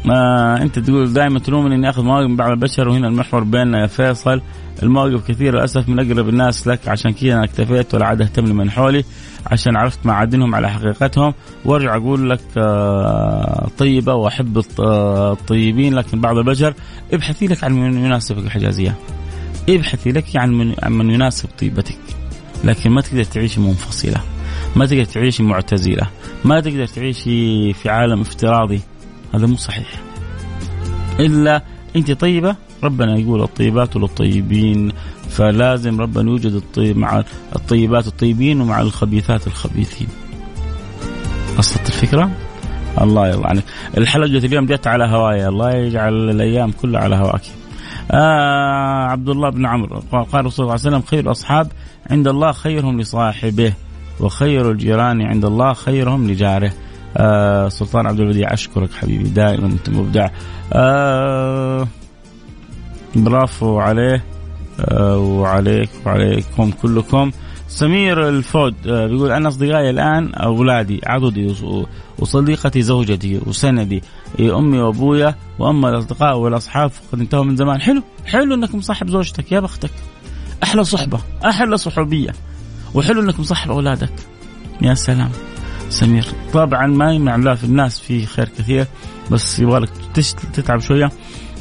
ما 0.06 0.62
أنت 0.62 0.80
تقول 0.80 1.14
دائما 1.14 1.40
تلومني 1.40 1.76
إني 1.76 1.90
أخذ 1.90 2.04
مواقف 2.04 2.28
من 2.28 2.36
بعض 2.36 2.52
البشر 2.52 2.90
وهنا 2.90 3.08
المحور 3.08 3.44
بيننا 3.44 3.82
يا 3.82 3.88
فيصل. 3.88 4.42
المواقف 4.84 5.28
كثيرة 5.28 5.58
للأسف 5.58 5.90
من 5.90 6.00
أقرب 6.00 6.30
الناس 6.30 6.68
لك 6.68 6.88
عشان 6.88 7.12
كذا 7.12 7.34
أنا 7.34 7.44
اكتفيت 7.44 7.94
ولا 7.96 8.06
عاد 8.06 8.22
أهتم 8.22 8.46
لمن 8.46 8.72
حولي 8.72 9.04
عشان 9.48 9.78
عرفت 9.78 10.06
معادنهم 10.06 10.56
على 10.56 10.70
حقيقتهم. 10.70 11.34
وأرجع 11.66 11.96
أقول 11.96 12.30
لك 12.30 12.42
آه، 12.58 13.68
طيبة 13.78 14.14
وأحب 14.14 14.64
الطيبين 14.80 15.94
لكن 15.94 16.22
بعض 16.22 16.38
البشر. 16.38 16.74
ابحثي 17.14 17.48
لك 17.48 17.64
عن 17.64 17.74
من 17.74 18.06
يناسبك 18.06 18.46
الحجازيه 18.46 18.96
ابحثي 19.70 20.12
لك 20.12 20.36
عن 20.36 20.52
من, 20.52 20.76
عن 20.84 20.92
من 20.92 21.10
يناسب 21.10 21.50
طيبتك. 21.60 22.00
لكن 22.64 22.92
ما 22.92 23.02
تقدر 23.02 23.24
تعيشي 23.24 23.62
منفصلة. 23.62 24.22
ما 24.76 24.86
تقدر 24.86 25.04
تعيشي 25.04 25.44
معتزلة. 25.44 26.08
ما 26.46 26.60
تقدر 26.60 26.86
تعيشي 26.86 27.74
في 27.74 27.90
عالم 27.90 28.22
افتراضي. 28.22 28.82
هذا 29.34 29.46
مو 29.46 29.56
صحيح. 29.56 30.02
إلا 31.20 31.64
أنت 31.96 32.12
طيبة 32.12 32.56
ربنا 32.84 33.18
يقول 33.18 33.42
الطيبات 33.44 33.96
للطيبين 33.96 34.92
فلازم 35.30 36.02
ربنا 36.02 36.30
يوجد 36.32 36.52
الطيب 36.52 36.98
مع 36.98 37.24
الطيبات 37.56 38.08
الطيبين 38.08 38.62
ومع 38.62 38.82
الخبيثات 38.82 39.48
الخبيثين. 39.48 40.08
وصلت 41.58 41.88
الفكرة؟ 41.88 42.32
الله 43.02 43.28
يرضى 43.28 43.48
عنك 43.48 43.64
الحلقة 43.98 44.26
اليوم 44.26 44.66
جت 44.66 44.88
على 44.88 45.06
هوايا. 45.06 45.50
الله 45.50 45.72
يجعل 45.72 46.30
الأيام 46.30 46.72
كلها 46.72 47.02
على 47.02 47.16
هواك. 47.16 47.42
آه 48.12 49.06
عبد 49.06 49.30
الله 49.30 49.50
بن 49.50 49.66
عمرو. 49.66 50.04
قال 50.12 50.26
الرسول 50.34 50.52
صلى 50.52 50.64
الله 50.64 50.72
عليه 50.72 50.82
وسلم 50.82 51.02
خير 51.02 51.20
الأصحاب 51.20 51.72
عند 52.10 52.28
الله 52.28 52.52
خيرهم 52.52 53.02
لصاحبه 53.02 53.74
وخير 54.20 54.72
الجيران 54.72 55.22
عند 55.22 55.46
الله 55.46 55.74
خيرهم 55.74 56.32
لجاره. 56.32 56.72
آه 57.18 57.70
سلطان 57.70 58.06
عبد 58.06 58.20
البديع 58.20 58.54
أشكرك 58.54 58.94
حبيبي 58.94 59.30
دائما 59.30 59.66
أنت 59.66 59.90
مبدع. 59.90 60.30
آه 60.74 61.88
برافو 63.16 63.80
عليه. 63.80 64.24
آه 64.80 65.18
وعليك 65.18 65.90
وعليكم 66.06 66.72
كلكم. 66.72 67.32
سمير 67.68 68.30
الفود 68.30 68.76
آه، 68.88 69.08
بيقول 69.08 69.32
أنا 69.32 69.48
أصدقائي 69.48 69.90
الآن 69.90 70.34
أولادي 70.34 71.02
عضدي 71.06 71.56
وصديقتي 72.20 72.82
زوجتي 72.82 73.42
وسندي 73.48 74.04
أمي 74.40 74.80
وأبويا 74.80 75.36
وأما 75.60 75.90
الأصدقاء 75.90 76.38
والأصحاب 76.38 76.90
فقد 76.90 77.20
انتهوا 77.20 77.44
من 77.44 77.56
زمان. 77.56 77.82
حلو 77.82 78.04
حلو 78.26 78.56
انك 78.56 78.76
مصاحب 78.76 79.10
زوجتك 79.10 79.52
يا 79.52 79.60
بختك. 79.60 79.92
أحلى 80.64 80.84
صحبة 80.84 81.20
أحلى 81.46 81.78
صحوبية. 81.78 82.34
وحلو 82.94 83.22
انك 83.22 83.40
مصاحب 83.40 83.72
أولادك. 83.72 84.14
يا 84.82 84.94
سلام. 84.94 85.32
سمير. 85.92 86.26
طبعا 86.54 86.88
ما 86.88 87.14
يمنع 87.14 87.56
في 87.56 87.64
الناس 87.64 88.00
في 88.00 88.26
خير 88.26 88.50
كثير 88.58 88.88
بس 89.32 89.60
يبغالك 89.60 89.90
تتعب 90.54 90.80
شوية 90.80 91.12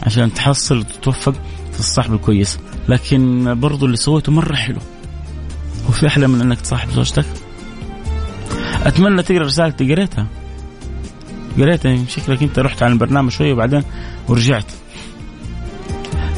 عشان 0.02 0.34
تحصل 0.34 0.78
وتتوفق 0.78 1.34
في 1.72 1.80
الصحب 1.80 2.14
الكويس. 2.14 2.58
لكن 2.88 3.54
برضو 3.60 3.86
اللي 3.86 3.96
سويته 3.96 4.32
مرة 4.32 4.54
حلو. 4.54 4.78
وفي 5.88 6.06
أحلى 6.06 6.26
من 6.28 6.40
إنك 6.40 6.60
تصاحب 6.60 6.90
زوجتك. 6.90 7.26
أتمنى 8.82 9.22
تقرأ 9.22 9.44
رسالتي 9.44 9.94
قريتها. 9.94 10.26
قريتها 11.58 12.04
شكلك 12.08 12.42
أنت 12.42 12.58
رحت 12.58 12.82
على 12.82 12.92
البرنامج 12.92 13.30
شوية 13.30 13.52
وبعدين 13.52 13.82
ورجعت. 14.28 14.72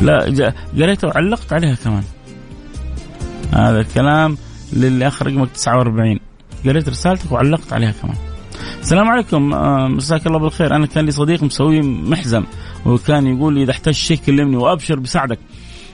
لا 0.01 0.55
قريتها 0.77 1.09
وعلقت 1.09 1.53
عليها 1.53 1.75
كمان. 1.75 2.03
هذا 3.53 3.81
الكلام 3.81 4.37
للي 4.73 5.09
أخر 5.09 5.27
رقمك 5.27 5.51
49 5.53 6.19
قريت 6.67 6.89
رسالتك 6.89 7.33
وعلقت 7.33 7.73
عليها 7.73 7.95
كمان. 8.03 8.17
السلام 8.81 9.09
عليكم. 9.09 9.51
مساك 9.97 10.27
الله 10.27 10.39
بالخير. 10.39 10.77
أنا 10.77 10.87
كان 10.87 11.05
لي 11.05 11.11
صديق 11.11 11.43
مسوي 11.43 11.81
محزم 11.81 12.45
وكان 12.87 13.27
يقول 13.27 13.55
لي 13.55 13.63
إذا 13.63 13.71
احتجت 13.71 13.95
شيء 13.95 14.17
كلمني 14.27 14.57
وأبشر 14.57 14.99
بساعدك. 14.99 15.39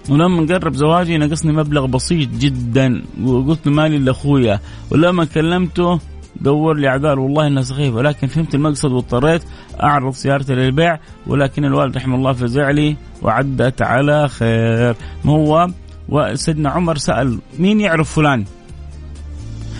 ولما 0.09 0.55
قرب 0.55 0.75
زواجي 0.75 1.19
نقصني 1.19 1.53
مبلغ 1.53 1.87
بسيط 1.87 2.29
جدا. 2.29 3.03
وقلت 3.25 3.69
مالي 3.69 3.99
لاخويا 3.99 4.61
ولما 4.91 5.25
كلمته 5.25 6.01
دور 6.41 6.77
لي 6.77 6.89
اعذار 6.89 7.19
والله 7.19 7.47
انها 7.47 7.63
سخيفه 7.63 7.97
ولكن 7.97 8.27
فهمت 8.27 8.55
المقصد 8.55 8.93
واضطريت 8.93 9.43
أعرض 9.83 10.13
سيارتي 10.13 10.55
للبيع. 10.55 10.99
ولكن 11.27 11.65
الوالد 11.65 11.97
رحمه 11.97 12.17
الله 12.17 12.33
فزع 12.33 12.71
لي 12.71 12.97
وعدت 13.23 13.83
على 13.83 14.29
خير. 14.29 14.97
ما 15.25 15.33
هو؟ 15.33 15.69
وسيدنا 16.09 16.71
عمر 16.71 16.97
سأل 16.97 17.39
مين 17.59 17.81
يعرف 17.81 18.15
فلان؟ 18.15 18.45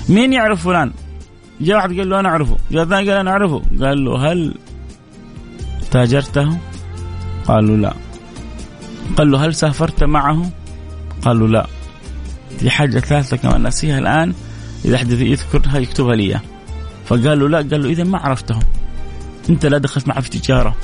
مين 0.09 0.33
يعرف 0.33 0.65
فلان؟ 0.65 0.93
جاء 1.61 1.77
واحد 1.77 1.99
قال 1.99 2.11
له 2.11 2.21
أنا 2.21 2.29
أعرفه، 2.29 2.57
جاء 2.71 2.85
ثاني 2.85 3.11
قال 3.11 3.21
أنا 3.21 3.31
أعرفه، 3.31 3.63
قال 3.81 4.05
له 4.05 4.33
هل 4.33 4.55
تاجرته؟ 5.91 6.59
قالوا 7.47 7.77
لا. 7.77 7.95
قال 9.17 9.31
له 9.31 9.47
هل 9.47 9.55
سافرت 9.55 10.05
معه؟ 10.05 10.51
قالوا 11.23 11.49
لا. 11.49 11.67
في 12.59 12.71
حاجة 12.71 12.99
ثالثة 12.99 13.37
كمان 13.37 13.67
نسيها 13.67 13.99
الآن 13.99 14.35
إذا 14.85 14.97
احد 14.97 15.11
يذكرها 15.11 15.79
يكتبها 15.79 16.17
لي 16.17 16.41
فقال 17.07 17.41
له 17.41 17.49
لا 17.49 17.59
قال 17.59 17.83
له 17.83 17.89
إذا 17.91 18.05
ما 18.05 18.19
عرفته 18.19 18.59
أنت 19.51 19.67
لا 19.67 19.79
دخلت 19.79 20.09
معه 20.09 20.21
في 20.21 20.31
تجارة 20.31 20.77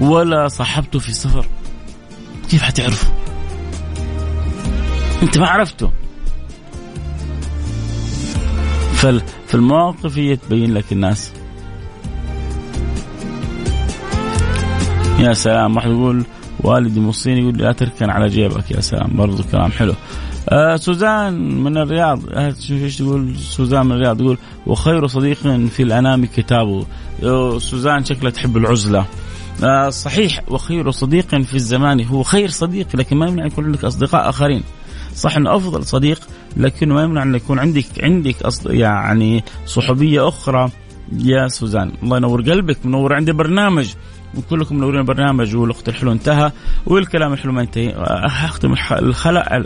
ولا 0.00 0.48
صاحبته 0.48 0.98
في 0.98 1.12
سفر 1.12 1.46
كيف 2.50 2.62
حتعرفه؟ 2.62 3.08
أنت 5.22 5.38
ما 5.38 5.48
عرفته 5.48 5.92
فالمواقف 9.46 10.18
هي 10.18 10.36
تبين 10.36 10.74
لك 10.74 10.92
الناس. 10.92 11.32
يا 15.18 15.32
سلام 15.32 15.76
واحد 15.76 15.90
يقول 15.90 16.24
والدي 16.60 17.00
موصيني 17.00 17.40
يقول 17.40 17.58
لا 17.58 17.72
تركن 17.72 18.10
على 18.10 18.28
جيبك 18.28 18.70
يا 18.70 18.80
سلام 18.80 19.16
برضو 19.16 19.42
كلام 19.42 19.70
حلو. 19.70 19.94
آه 20.48 20.76
سوزان 20.76 21.62
من 21.64 21.76
الرياض 21.76 22.20
شوف 22.58 22.82
إيش 22.82 22.96
تقول؟ 22.96 23.36
سوزان 23.36 23.86
من 23.86 23.92
الرياض 23.92 24.18
تقول 24.18 24.38
وخير 24.66 25.06
صديق 25.06 25.36
في 25.68 25.82
الأنام 25.82 26.24
كتابه. 26.24 26.86
آه 27.24 27.58
سوزان 27.58 28.04
شكلها 28.04 28.30
تحب 28.30 28.56
العزلة. 28.56 29.06
آه 29.64 29.90
صحيح 29.90 30.42
وخير 30.48 30.90
صديق 30.90 31.42
في 31.42 31.54
الزمان 31.54 32.04
هو 32.04 32.22
خير 32.22 32.48
صديق 32.48 32.86
لكن 32.94 33.16
ما 33.16 33.26
يمنع 33.26 33.46
يكون 33.46 33.64
عندك 33.64 33.84
أصدقاء 33.84 34.28
آخرين. 34.28 34.62
صح 35.14 35.36
إنه 35.36 35.56
أفضل 35.56 35.86
صديق 35.86 36.20
لكنه 36.56 36.94
ما 36.94 37.02
يمنع 37.02 37.22
أن 37.22 37.34
يكون 37.34 37.58
عندك 37.58 37.86
عندك 38.02 38.36
يعني 38.66 39.44
صحوبيه 39.66 40.28
أخرى. 40.28 40.70
يا 41.12 41.48
سوزان 41.48 41.92
الله 42.02 42.16
ينور 42.16 42.42
قلبك 42.42 42.86
منور 42.86 43.14
عندي 43.14 43.32
برنامج. 43.32 43.94
وكلكم 44.36 44.76
منورين 44.76 45.04
برنامج 45.04 45.56
والاخت 45.56 45.88
الحلو 45.88 46.12
انتهى 46.12 46.52
والكلام 46.86 47.32
الحلو 47.32 47.52
ما 47.52 47.60
انتهي 47.60 47.94
اختم 48.44 48.72
الخلق 48.92 49.64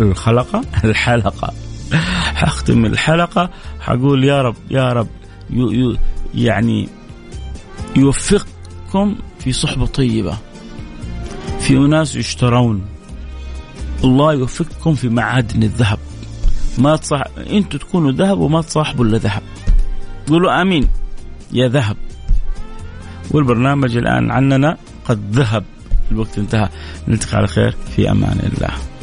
الخلقة؟ 0.00 0.64
الحلقة. 0.84 1.54
حختم 2.34 2.84
الحلقة. 2.84 3.50
حقول 3.80 4.24
يا 4.24 4.42
رب 4.42 4.56
يا 4.70 4.92
رب 4.92 5.08
يعني 6.34 6.88
يوفقكم 7.96 9.16
في 9.38 9.52
صحبة 9.52 9.86
طيبة. 9.86 10.38
في 11.60 11.76
أناس 11.76 12.16
يشترون. 12.16 12.84
الله 14.04 14.32
يوفقكم 14.32 14.94
في 14.94 15.08
معادن 15.08 15.62
الذهب. 15.62 15.98
ما 16.78 16.96
تصح 16.96 17.22
أنتم 17.50 17.78
تكونوا 17.78 18.12
ذهب 18.12 18.38
وما 18.38 18.62
تصاحبوا 18.62 19.04
إلا 19.04 19.18
ذهب. 19.18 19.42
قولوا 20.28 20.62
آمين. 20.62 20.88
يا 21.52 21.68
ذهب. 21.68 21.96
والبرنامج 23.30 23.96
الآن 23.96 24.30
عننا 24.30 24.76
قد 25.04 25.20
ذهب. 25.32 25.64
الوقت 26.12 26.38
انتهى. 26.38 26.68
نلتقي 27.08 27.36
على 27.36 27.46
خير. 27.46 27.70
في 27.96 28.10
أمان 28.10 28.52
الله. 28.56 28.93